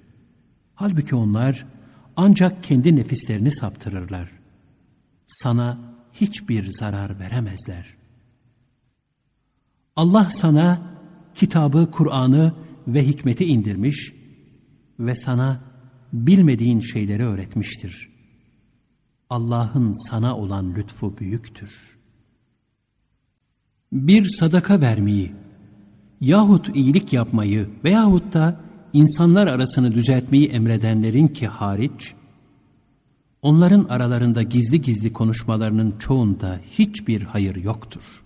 Halbuki 0.80 1.16
onlar 1.16 1.66
ancak 2.16 2.64
kendi 2.64 2.96
nefislerini 2.96 3.52
saptırırlar. 3.52 4.32
Sana 5.28 5.78
hiçbir 6.14 6.72
zarar 6.72 7.20
veremezler. 7.20 7.96
Allah 9.96 10.30
sana 10.32 10.82
kitabı, 11.38 11.92
Kur'an'ı 11.92 12.54
ve 12.88 13.08
hikmeti 13.08 13.46
indirmiş 13.46 14.14
ve 15.00 15.16
sana 15.16 15.62
bilmediğin 16.14 16.80
şeyleri 16.80 17.26
öğretmiştir. 17.26 18.10
Allah'ın 19.30 20.10
sana 20.10 20.38
olan 20.38 20.76
lütfu 20.76 21.18
büyüktür. 21.18 21.98
Bir 23.92 24.26
sadaka 24.26 24.82
vermeyi 24.82 25.36
yahut 26.22 26.76
iyilik 26.76 27.14
yapmayı 27.14 27.70
veyahut 27.84 28.34
da 28.34 28.62
insanlar 28.94 29.48
arasını 29.48 29.94
düzeltmeyi 29.94 30.48
emredenlerin 30.48 31.28
ki 31.28 31.48
hariç, 31.48 32.14
onların 33.42 33.84
aralarında 33.84 34.44
gizli 34.44 34.82
gizli 34.82 35.14
konuşmalarının 35.14 35.98
çoğunda 36.00 36.60
hiçbir 36.72 37.22
hayır 37.22 37.56
yoktur. 37.56 38.24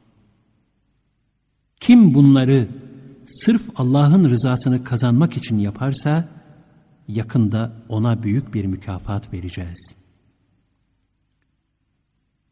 Kim 1.80 2.14
bunları 2.14 2.70
sırf 3.26 3.62
Allah'ın 3.76 4.30
rızasını 4.30 4.84
kazanmak 4.84 5.38
için 5.38 5.58
yaparsa, 5.60 6.30
yakında 7.08 7.74
ona 7.90 8.24
büyük 8.24 8.54
bir 8.54 8.66
mükafat 8.66 9.34
vereceğiz. 9.34 9.96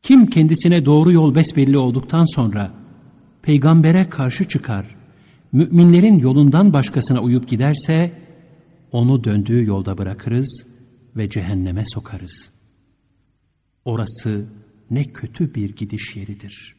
Kim 0.02 0.28
kendisine 0.28 0.86
doğru 0.86 1.12
yol 1.12 1.36
besbelli 1.36 1.78
olduktan 1.78 2.36
sonra, 2.36 2.74
peygambere 3.42 4.10
karşı 4.10 4.48
çıkar 4.48 4.96
müminlerin 5.52 6.20
yolundan 6.20 6.74
başkasına 6.74 7.22
uyup 7.22 7.48
giderse, 7.48 8.22
onu 8.92 9.24
döndüğü 9.24 9.66
yolda 9.66 9.98
bırakırız 9.98 10.68
ve 11.16 11.30
cehenneme 11.30 11.84
sokarız. 11.86 12.52
Orası 13.86 14.46
ne 14.92 15.04
kötü 15.04 15.56
bir 15.56 15.76
gidiş 15.76 16.16
yeridir. 16.16 16.76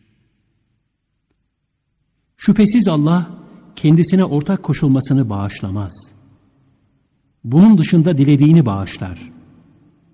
Şüphesiz 2.36 2.88
Allah 2.88 3.30
kendisine 3.76 4.24
ortak 4.24 4.62
koşulmasını 4.62 5.30
bağışlamaz. 5.30 6.12
Bunun 7.44 7.78
dışında 7.78 8.18
dilediğini 8.18 8.66
bağışlar. 8.66 9.32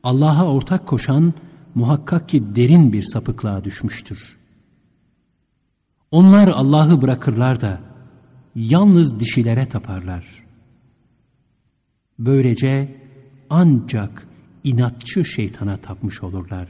Allah'a 0.03 0.47
ortak 0.47 0.87
koşan 0.87 1.35
muhakkak 1.75 2.29
ki 2.29 2.57
derin 2.57 2.93
bir 2.93 3.03
sapıklığa 3.03 3.65
düşmüştür. 3.65 4.37
Onlar 6.11 6.49
Allah'ı 6.49 7.03
bırakırlar 7.03 7.61
da 7.61 7.81
yalnız 8.55 9.21
dişilere 9.21 9.67
taparlar. 9.67 10.45
Böylece 12.19 13.03
ancak 13.51 14.29
inatçı 14.65 15.25
şeytana 15.25 15.77
tapmış 15.77 16.23
olurlar. 16.23 16.69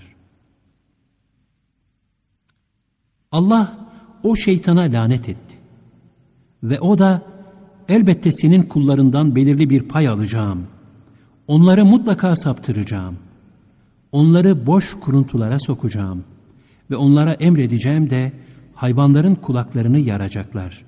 Allah 3.33 3.89
o 4.23 4.37
şeytana 4.37 4.83
lanet 4.83 5.29
etti. 5.29 5.59
Ve 6.69 6.81
o 6.81 6.99
da 6.99 7.23
elbette 7.89 8.33
senin 8.33 8.63
kullarından 8.63 9.37
belirli 9.37 9.71
bir 9.71 9.83
pay 9.83 10.09
alacağım. 10.09 10.67
Onları 11.47 11.85
mutlaka 11.85 12.37
saptıracağım. 12.37 13.17
Onları 14.13 14.67
boş 14.67 14.95
kuruntulara 14.95 15.59
sokacağım. 15.59 16.25
Ve 16.91 16.97
onlara 16.97 17.33
emredeceğim 17.33 18.11
de 18.11 18.33
hayvanların 18.75 19.35
kulaklarını 19.35 19.99
yaracaklar. 19.99 20.85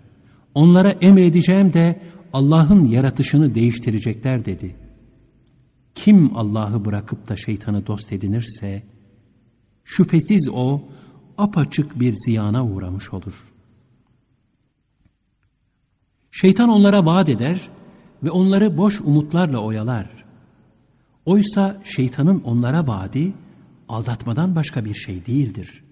Onlara 0.54 0.90
emredeceğim 0.90 1.72
de 1.72 2.00
Allah'ın 2.32 2.84
yaratışını 2.84 3.54
değiştirecekler 3.54 4.44
dedi. 4.44 4.76
Kim 5.94 6.36
Allah'ı 6.36 6.84
bırakıp 6.84 7.28
da 7.28 7.36
şeytanı 7.36 7.86
dost 7.86 8.12
edinirse, 8.12 8.82
şüphesiz 9.84 10.48
o 10.52 10.80
apaçık 11.38 12.00
bir 12.00 12.14
ziyana 12.14 12.66
uğramış 12.66 13.12
olur. 13.12 13.44
Şeytan 16.30 16.68
onlara 16.68 17.06
vaat 17.06 17.28
eder 17.28 17.68
ve 18.22 18.30
onları 18.30 18.76
boş 18.76 19.00
umutlarla 19.00 19.58
oyalar. 19.58 20.24
Oysa 21.26 21.80
şeytanın 21.84 22.40
onlara 22.40 22.86
vaadi 22.86 23.32
aldatmadan 23.88 24.56
başka 24.56 24.84
bir 24.84 24.94
şey 24.94 25.26
değildir. 25.26 25.84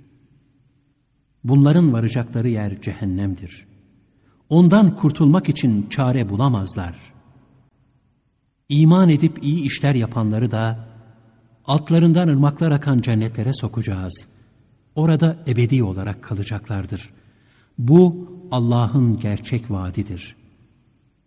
Bunların 1.45 1.93
varacakları 1.93 2.49
yer 2.49 2.80
cehennemdir. 2.80 3.66
Ondan 4.49 4.97
kurtulmak 4.97 5.49
için 5.49 5.87
çare 5.89 6.28
bulamazlar. 6.28 6.99
İman 8.68 9.09
edip 9.09 9.45
iyi 9.45 9.61
işler 9.61 9.95
yapanları 9.95 10.51
da 10.51 10.89
altlarından 11.64 12.28
ırmaklar 12.28 12.70
akan 12.70 13.01
cennetlere 13.01 13.53
sokacağız. 13.53 14.28
Orada 14.95 15.37
ebedi 15.47 15.82
olarak 15.82 16.22
kalacaklardır. 16.22 17.11
Bu 17.78 18.28
Allah'ın 18.51 19.18
gerçek 19.18 19.70
vaadidir. 19.70 20.36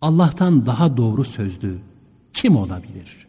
Allah'tan 0.00 0.66
daha 0.66 0.96
doğru 0.96 1.24
sözlü 1.24 1.78
kim 2.32 2.56
olabilir? 2.56 3.26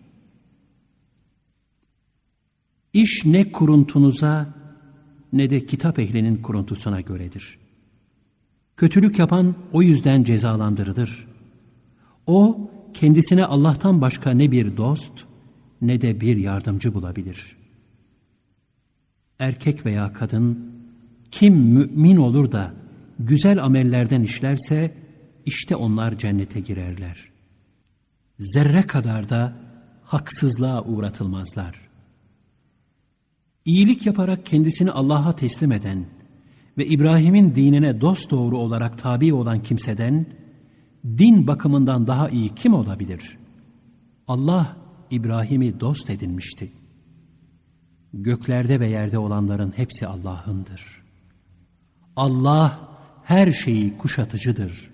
İş 2.94 3.26
ne 3.26 3.52
kuruntunuza 3.52 4.54
ne 5.34 5.50
de 5.50 5.66
kitap 5.66 6.00
ehlinin 6.00 6.38
kuruntusuna 6.38 7.02
göredir. 7.02 7.58
Kötülük 8.78 9.20
yapan 9.20 9.56
o 9.74 9.82
yüzden 9.82 10.24
cezalandırılır. 10.24 11.28
O 12.28 12.72
kendisine 12.94 13.46
Allah'tan 13.46 14.02
başka 14.02 14.32
ne 14.32 14.52
bir 14.52 14.78
dost 14.78 15.26
ne 15.82 16.02
de 16.02 16.22
bir 16.22 16.38
yardımcı 16.38 16.94
bulabilir. 16.94 17.58
Erkek 19.39 19.86
veya 19.86 20.14
kadın 20.14 20.72
kim 21.32 21.56
mümin 21.56 22.18
olur 22.18 22.52
da 22.52 22.81
güzel 23.26 23.63
amellerden 23.63 24.24
işlerse 24.24 24.97
işte 25.45 25.76
onlar 25.76 26.17
cennete 26.17 26.59
girerler. 26.59 27.32
Zerre 28.39 28.82
kadar 28.82 29.30
da 29.30 29.53
haksızlığa 30.03 30.84
uğratılmazlar. 30.84 31.82
İyilik 33.65 34.05
yaparak 34.05 34.45
kendisini 34.45 34.91
Allah'a 34.91 35.36
teslim 35.36 35.72
eden 35.72 36.05
ve 36.78 36.86
İbrahim'in 36.86 37.55
dinine 37.55 38.01
dosdoğru 38.01 38.57
olarak 38.57 38.99
tabi 38.99 39.34
olan 39.34 39.61
kimseden 39.61 40.26
din 41.05 41.47
bakımından 41.47 42.07
daha 42.07 42.30
iyi 42.30 42.49
kim 42.49 42.74
olabilir? 42.74 43.38
Allah 44.28 44.78
İbrahim'i 45.11 45.80
dost 45.80 46.09
edinmişti. 46.09 46.72
Göklerde 48.13 48.80
ve 48.80 48.89
yerde 48.89 49.17
olanların 49.17 49.74
hepsi 49.76 50.07
Allah'ındır. 50.07 51.03
Allah 52.15 52.91
her 53.24 53.51
şeyi 53.51 53.97
kuşatıcıdır. 53.97 54.91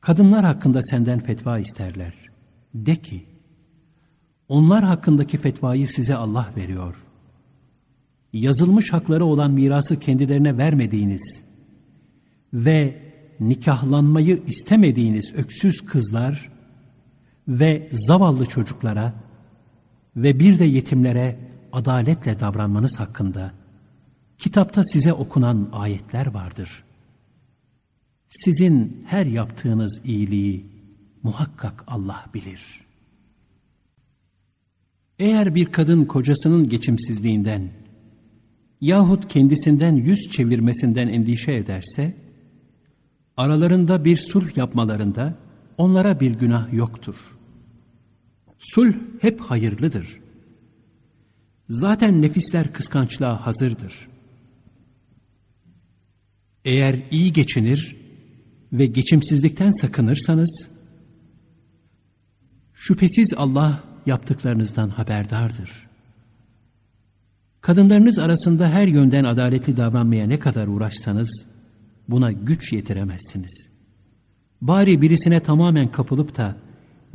Kadınlar 0.00 0.44
hakkında 0.44 0.82
senden 0.82 1.20
fetva 1.20 1.58
isterler. 1.58 2.14
De 2.74 2.96
ki, 2.96 3.26
onlar 4.48 4.84
hakkındaki 4.84 5.38
fetvayı 5.38 5.88
size 5.88 6.14
Allah 6.14 6.52
veriyor. 6.56 7.04
Yazılmış 8.32 8.92
hakları 8.92 9.24
olan 9.24 9.50
mirası 9.50 9.98
kendilerine 9.98 10.58
vermediğiniz 10.58 11.44
ve 12.52 13.02
nikahlanmayı 13.40 14.42
istemediğiniz 14.46 15.34
öksüz 15.34 15.80
kızlar 15.80 16.50
ve 17.48 17.88
zavallı 17.92 18.46
çocuklara 18.46 19.14
ve 20.16 20.38
bir 20.38 20.58
de 20.58 20.64
yetimlere 20.64 21.38
adaletle 21.72 22.40
davranmanız 22.40 23.00
hakkında 23.00 23.52
kitapta 24.38 24.84
size 24.84 25.12
okunan 25.12 25.68
ayetler 25.72 26.26
vardır. 26.26 26.84
Sizin 28.28 29.04
her 29.06 29.26
yaptığınız 29.26 30.00
iyiliği 30.04 30.66
muhakkak 31.22 31.84
Allah 31.86 32.26
bilir.'' 32.34 32.88
Eğer 35.18 35.54
bir 35.54 35.66
kadın 35.66 36.04
kocasının 36.04 36.68
geçimsizliğinden 36.68 37.70
yahut 38.80 39.28
kendisinden 39.28 39.94
yüz 39.94 40.20
çevirmesinden 40.30 41.08
endişe 41.08 41.52
ederse, 41.52 42.14
aralarında 43.36 44.04
bir 44.04 44.16
sulh 44.16 44.56
yapmalarında 44.56 45.38
onlara 45.78 46.20
bir 46.20 46.30
günah 46.30 46.72
yoktur. 46.72 47.36
Sulh 48.58 48.94
hep 49.20 49.40
hayırlıdır. 49.40 50.20
Zaten 51.68 52.22
nefisler 52.22 52.72
kıskançlığa 52.72 53.46
hazırdır. 53.46 54.08
Eğer 56.64 57.02
iyi 57.10 57.32
geçinir 57.32 57.96
ve 58.72 58.86
geçimsizlikten 58.86 59.70
sakınırsanız, 59.70 60.68
şüphesiz 62.74 63.34
Allah 63.36 63.84
yaptıklarınızdan 64.06 64.88
haberdardır. 64.88 65.88
Kadınlarınız 67.60 68.18
arasında 68.18 68.68
her 68.68 68.88
yönden 68.88 69.24
adaletli 69.24 69.76
davranmaya 69.76 70.26
ne 70.26 70.38
kadar 70.38 70.66
uğraşsanız 70.66 71.46
buna 72.08 72.32
güç 72.32 72.72
yetiremezsiniz. 72.72 73.68
Bari 74.60 75.02
birisine 75.02 75.40
tamamen 75.40 75.92
kapılıp 75.92 76.36
da 76.36 76.56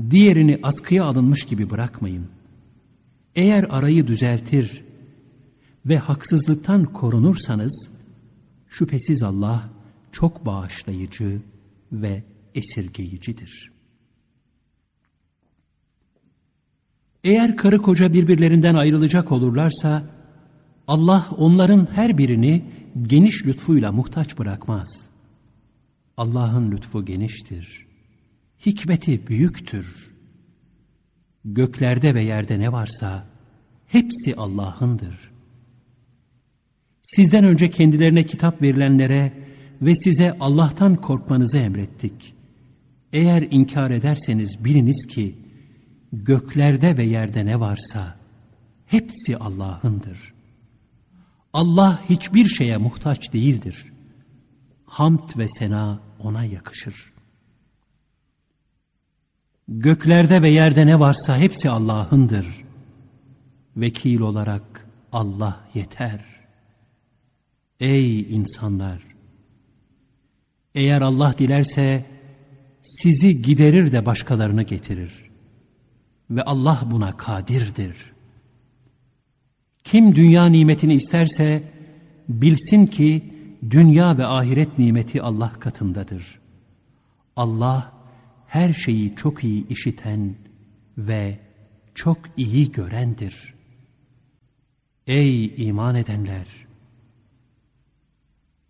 diğerini 0.09 0.59
askıya 0.63 1.05
alınmış 1.05 1.43
gibi 1.43 1.69
bırakmayın. 1.69 2.25
Eğer 3.35 3.63
arayı 3.69 4.07
düzeltir 4.07 4.83
ve 5.85 5.97
haksızlıktan 5.97 6.85
korunursanız 6.85 7.91
şüphesiz 8.73 9.23
Allah 9.23 9.69
çok 10.11 10.45
bağışlayıcı 10.45 11.41
ve 11.91 12.23
esirgeyicidir.'' 12.55 13.73
Eğer 17.23 17.57
karı 17.57 17.81
koca 17.81 18.13
birbirlerinden 18.13 18.75
ayrılacak 18.75 19.31
olurlarsa, 19.31 20.03
Allah 20.87 21.27
onların 21.37 21.87
her 21.91 22.17
birini 22.17 22.65
geniş 23.01 23.45
lütfuyla 23.45 23.91
muhtaç 23.91 24.37
bırakmaz. 24.37 25.09
Allah'ın 26.17 26.71
lütfu 26.71 27.05
geniştir. 27.05 27.87
Hikmeti 28.65 29.27
büyüktür. 29.27 30.13
Göklerde 31.45 32.15
ve 32.15 32.23
yerde 32.23 32.59
ne 32.59 32.71
varsa 32.71 33.27
hepsi 33.85 34.35
Allah'ındır. 34.37 35.32
Sizden 37.03 37.43
önce 37.43 37.69
kendilerine 37.69 38.25
kitap 38.25 38.61
verilenlere 38.61 39.33
ve 39.81 39.95
size 39.95 40.37
Allah'tan 40.39 40.95
korkmanızı 40.95 41.57
emrettik. 41.57 42.33
Eğer 43.13 43.41
inkar 43.51 43.91
ederseniz 43.91 44.65
biliniz 44.65 45.05
ki 45.05 45.37
göklerde 46.13 46.97
ve 46.97 47.03
yerde 47.05 47.45
ne 47.45 47.59
varsa 47.59 48.15
hepsi 48.85 49.37
Allah'ındır. 49.37 50.33
Allah 51.53 52.01
hiçbir 52.09 52.45
şeye 52.45 52.77
muhtaç 52.77 53.33
değildir. 53.33 53.85
Hamd 54.85 55.37
ve 55.37 55.47
sena 55.47 55.99
ona 56.19 56.43
yakışır. 56.43 57.13
Göklerde 59.67 60.41
ve 60.41 60.49
yerde 60.49 60.87
ne 60.87 60.99
varsa 60.99 61.37
hepsi 61.37 61.69
Allah'ındır. 61.69 62.47
Vekil 63.77 64.19
olarak 64.19 64.87
Allah 65.11 65.67
yeter. 65.73 66.32
Ey 67.79 68.35
insanlar! 68.35 69.03
Eğer 70.75 71.01
Allah 71.01 71.35
dilerse 71.37 72.05
sizi 72.81 73.41
giderir 73.41 73.91
de 73.91 74.05
başkalarını 74.05 74.63
getirir. 74.63 75.13
Ve 76.29 76.43
Allah 76.43 76.83
buna 76.91 77.17
kadirdir. 77.17 78.13
Kim 79.83 80.15
dünya 80.15 80.45
nimetini 80.45 80.95
isterse 80.95 81.63
bilsin 82.29 82.85
ki 82.85 83.33
dünya 83.69 84.17
ve 84.17 84.25
ahiret 84.25 84.79
nimeti 84.79 85.21
Allah 85.21 85.53
katındadır. 85.59 86.39
Allah 87.35 87.93
her 88.47 88.73
şeyi 88.73 89.15
çok 89.15 89.43
iyi 89.43 89.67
işiten 89.67 90.35
ve 90.97 91.39
çok 91.95 92.17
iyi 92.37 92.71
görendir. 92.71 93.53
Ey 95.07 95.67
iman 95.67 95.95
edenler! 95.95 96.47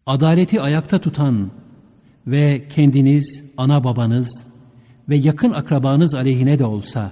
Adaleti 0.06 0.62
ayakta 0.62 1.02
tutan 1.02 1.52
ve 2.28 2.68
kendiniz, 2.68 3.44
ana 3.58 3.84
babanız 3.84 4.46
ve 5.10 5.16
yakın 5.16 5.52
akrabanız 5.52 6.16
aleyhine 6.16 6.60
de 6.60 6.66
olsa, 6.66 7.12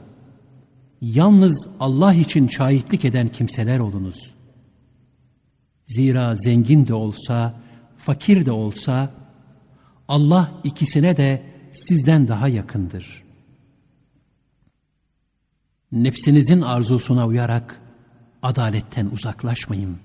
yalnız 1.02 1.68
Allah 1.80 2.14
için 2.14 2.48
şahitlik 2.48 3.06
eden 3.06 3.28
kimseler 3.28 3.80
olunuz. 3.80 4.34
Zira 5.86 6.36
zengin 6.36 6.88
de 6.88 6.94
olsa, 6.94 7.60
fakir 7.98 8.46
de 8.46 8.52
olsa, 8.52 9.14
Allah 10.08 10.52
ikisine 10.64 11.18
de 11.18 11.44
sizden 11.72 12.28
daha 12.28 12.48
yakındır. 12.48 13.24
Nefsinizin 15.92 16.62
arzusuna 16.62 17.28
uyarak 17.28 17.82
adaletten 18.44 19.06
uzaklaşmayın. 19.06 19.98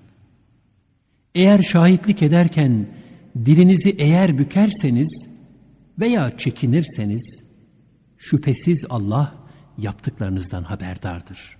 Eğer 1.37 1.61
şahitlik 1.61 2.23
ederken 2.23 2.87
dilinizi 3.45 3.95
eğer 3.97 4.37
bükerseniz 4.37 5.29
veya 5.99 6.37
çekinirseniz, 6.37 7.43
şüphesiz 8.17 8.85
Allah 8.89 9.35
yaptıklarınızdan 9.77 10.63
haberdardır. 10.63 11.57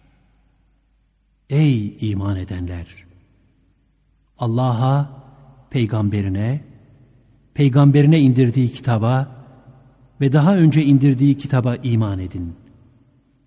Ey 1.49 1.97
iman 2.01 2.37
edenler! 2.37 2.87
Allah'a, 4.37 5.23
peygamberine, 5.69 6.61
peygamberine 7.53 8.19
indirdiği 8.19 8.67
kitaba 8.67 9.45
ve 10.21 10.33
daha 10.33 10.55
önce 10.55 10.83
indirdiği 10.83 11.37
kitaba 11.37 11.75
iman 11.75 12.19
edin. 12.19 12.55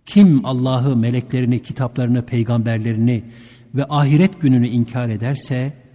Kim 0.07 0.47
Allah'ı, 0.47 0.97
meleklerini, 0.97 1.63
kitaplarını, 1.63 2.27
peygamberlerini 2.27 3.25
ve 3.75 3.85
ahiret 3.89 4.41
gününü 4.41 4.69
inkar 4.69 5.09
ederse, 5.09 5.90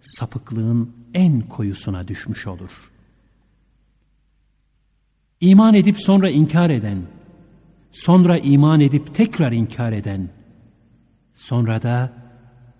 sapıklığın 0.00 0.92
en 1.14 1.40
koyusuna 1.40 2.08
düşmüş 2.08 2.46
olur. 2.46 2.90
İman 5.40 5.74
edip 5.74 5.98
sonra 6.00 6.30
inkar 6.30 6.70
eden, 6.70 7.02
sonra 7.92 8.38
iman 8.38 8.80
edip 8.80 9.14
tekrar 9.14 9.52
inkar 9.52 9.92
eden, 9.92 10.28
sonra 11.34 11.82
da 11.82 12.12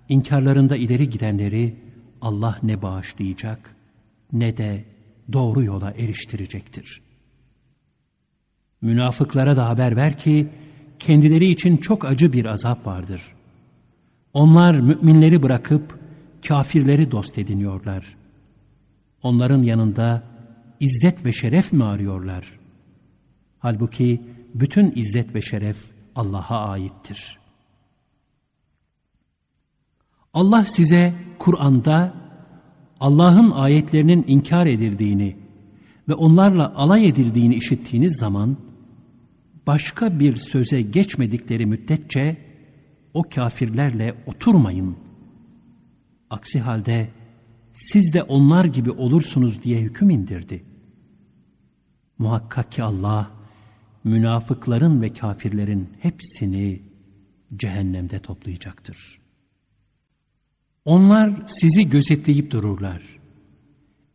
inkarlarında 0.08 0.76
ileri 0.76 1.10
gidenleri 1.10 1.76
Allah 2.20 2.58
ne 2.62 2.82
bağışlayacak 2.82 3.76
ne 4.32 4.56
de 4.56 4.84
doğru 5.32 5.62
yola 5.62 5.90
eriştirecektir. 5.90 7.02
Münafıklara 8.82 9.56
da 9.56 9.68
haber 9.68 9.96
ver 9.96 10.18
ki 10.18 10.48
kendileri 10.98 11.46
için 11.46 11.76
çok 11.76 12.04
acı 12.04 12.32
bir 12.32 12.44
azap 12.44 12.86
vardır. 12.86 13.22
Onlar 14.32 14.74
müminleri 14.74 15.42
bırakıp 15.42 15.99
kafirleri 16.48 17.10
dost 17.10 17.38
ediniyorlar. 17.38 18.16
Onların 19.22 19.62
yanında 19.62 20.22
izzet 20.80 21.24
ve 21.24 21.32
şeref 21.32 21.72
mi 21.72 21.84
arıyorlar? 21.84 22.58
Halbuki 23.58 24.22
bütün 24.54 24.92
izzet 24.96 25.34
ve 25.34 25.40
şeref 25.40 25.76
Allah'a 26.14 26.68
aittir. 26.70 27.38
Allah 30.34 30.64
size 30.64 31.14
Kur'an'da 31.38 32.14
Allah'ın 33.00 33.50
ayetlerinin 33.50 34.24
inkar 34.26 34.66
edildiğini 34.66 35.36
ve 36.08 36.14
onlarla 36.14 36.74
alay 36.74 37.08
edildiğini 37.08 37.54
işittiğiniz 37.54 38.16
zaman 38.18 38.56
başka 39.66 40.20
bir 40.20 40.36
söze 40.36 40.82
geçmedikleri 40.82 41.66
müddetçe 41.66 42.36
o 43.14 43.22
kafirlerle 43.22 44.14
oturmayın. 44.26 44.96
Aksi 46.30 46.60
halde 46.60 47.10
siz 47.72 48.14
de 48.14 48.22
onlar 48.22 48.64
gibi 48.64 48.90
olursunuz 48.90 49.62
diye 49.62 49.80
hüküm 49.80 50.10
indirdi. 50.10 50.64
Muhakkak 52.18 52.72
ki 52.72 52.82
Allah 52.82 53.30
münafıkların 54.04 55.02
ve 55.02 55.12
kafirlerin 55.12 55.88
hepsini 56.00 56.82
cehennemde 57.56 58.18
toplayacaktır. 58.18 59.20
Onlar 60.84 61.42
sizi 61.46 61.88
gözetleyip 61.88 62.50
dururlar. 62.50 63.02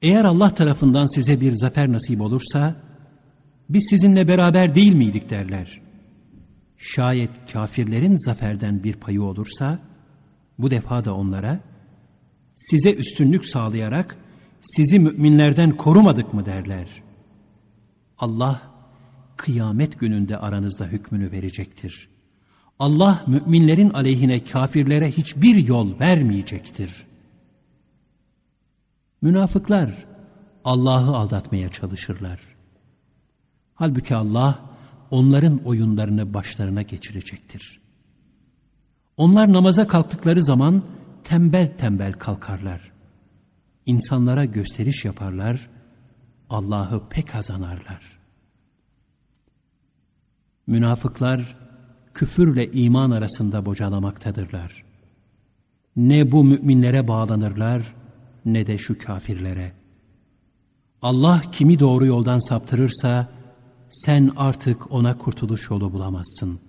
Eğer 0.01 0.26
Allah 0.26 0.49
tarafından 0.49 1.16
size 1.16 1.41
bir 1.41 1.51
zafer 1.51 1.91
nasip 1.91 2.22
olursa, 2.22 2.76
biz 3.70 3.88
sizinle 3.89 4.28
beraber 4.28 4.76
değil 4.76 4.93
miydik 4.93 5.30
derler. 5.30 5.82
Şayet 6.78 7.30
kafirlerin 7.53 8.26
zaferden 8.26 8.84
bir 8.84 8.93
payı 8.93 9.24
olursa, 9.24 9.80
bu 10.59 10.72
defa 10.72 11.05
da 11.05 11.13
onlara, 11.13 11.59
size 12.56 12.93
üstünlük 12.93 13.45
sağlayarak 13.45 14.18
sizi 14.62 14.99
müminlerden 14.99 15.78
korumadık 15.78 16.34
mı 16.34 16.45
derler. 16.45 17.03
Allah 18.18 18.62
kıyamet 19.38 19.99
gününde 19.99 20.38
aranızda 20.38 20.86
hükmünü 20.86 21.32
verecektir. 21.32 22.10
Allah 22.80 23.24
müminlerin 23.28 23.89
aleyhine 23.89 24.43
kafirlere 24.43 25.12
hiçbir 25.12 25.68
yol 25.68 25.99
vermeyecektir. 25.99 27.06
Münafıklar 29.22 30.06
Allah'ı 30.64 31.16
aldatmaya 31.16 31.70
çalışırlar. 31.70 32.39
Halbuki 33.76 34.16
Allah 34.16 34.60
onların 35.12 35.66
oyunlarını 35.66 36.34
başlarına 36.34 36.82
geçirecektir. 36.82 37.80
Onlar 39.18 39.53
namaza 39.53 39.88
kalktıkları 39.88 40.43
zaman 40.43 40.84
tembel 41.26 41.78
tembel 41.78 42.13
kalkarlar. 42.13 42.91
İnsanlara 43.86 44.45
gösteriş 44.45 45.05
yaparlar, 45.05 45.69
Allah'ı 46.49 47.09
pek 47.09 47.28
kazanarlar. 47.30 48.19
Münafıklar 50.67 51.57
küfürle 52.13 52.71
iman 52.71 53.11
arasında 53.11 53.65
bocalamaktadırlar. 53.65 54.86
Ne 55.95 56.32
bu 56.32 56.43
müminlere 56.43 57.07
bağlanırlar 57.07 57.95
ne 58.45 58.67
de 58.67 58.78
şu 58.78 58.97
kafirlere. 58.97 59.73
Allah 61.01 61.41
kimi 61.51 61.80
doğru 61.80 62.05
yoldan 62.05 62.49
saptırırsa 62.49 63.28
sen 63.89 64.32
artık 64.36 64.91
ona 64.91 65.17
kurtuluş 65.17 65.69
yolu 65.69 65.93
bulamazsın. 65.93 66.59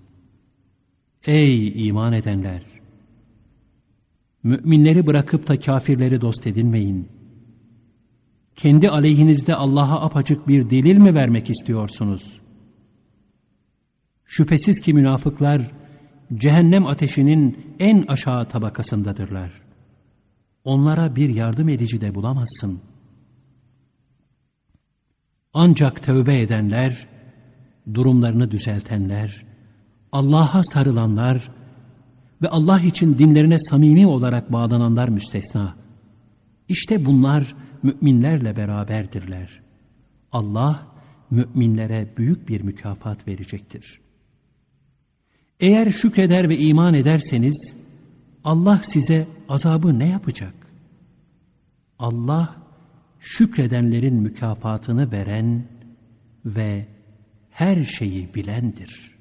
Ey 1.27 1.89
iman 1.89 2.13
edenler! 2.13 2.63
Müminleri 4.47 5.07
bırakıp 5.07 5.49
da 5.49 5.61
kafirleri 5.61 6.21
dost 6.21 6.47
edinmeyin. 6.47 7.09
Kendi 8.57 8.91
aleyhinizde 8.91 9.55
Allah'a 9.55 10.01
apacık 10.01 10.49
bir 10.49 10.71
delil 10.71 10.99
mi 10.99 11.15
vermek 11.15 11.51
istiyorsunuz? 11.51 12.41
Şüphesiz 14.25 14.81
ki 14.81 14.95
münafıklar 14.95 15.71
cehennem 16.35 16.87
ateşinin 16.87 17.75
en 17.79 18.07
aşağı 18.07 18.49
tabakasındadırlar. 18.49 19.53
Onlara 20.65 21.17
bir 21.17 21.29
yardım 21.29 21.69
edici 21.69 22.01
de 22.01 22.15
bulamazsın. 22.15 22.81
Ancak 25.55 26.03
tövbe 26.03 26.41
edenler, 26.41 27.07
durumlarını 27.95 28.51
düzeltenler, 28.51 29.45
Allah'a 30.13 30.65
sarılanlar 30.65 31.51
ve 32.43 32.49
Allah 32.49 32.81
için 32.81 33.19
dinlerine 33.19 33.59
samimi 33.59 34.07
olarak 34.07 34.53
bağlananlar 34.53 35.09
müstesna. 35.09 35.77
İşte 36.69 37.05
bunlar 37.05 37.55
müminlerle 37.83 38.57
beraberdirler. 38.57 39.61
Allah 40.33 40.87
müminlere 41.31 42.13
büyük 42.17 42.49
bir 42.49 42.61
mükafat 42.61 43.29
verecektir. 43.29 44.01
Eğer 45.61 45.91
şükreder 45.91 46.49
ve 46.49 46.59
iman 46.59 46.95
ederseniz 46.95 47.77
Allah 48.45 48.81
size 48.83 49.27
azabı 49.49 49.99
ne 49.99 50.09
yapacak? 50.09 50.55
Allah 51.99 52.57
şükredenlerin 53.21 54.15
mükafatını 54.15 55.13
veren 55.13 55.65
ve 56.45 56.87
her 57.51 57.85
şeyi 57.85 58.35
bilendir.'' 58.35 59.16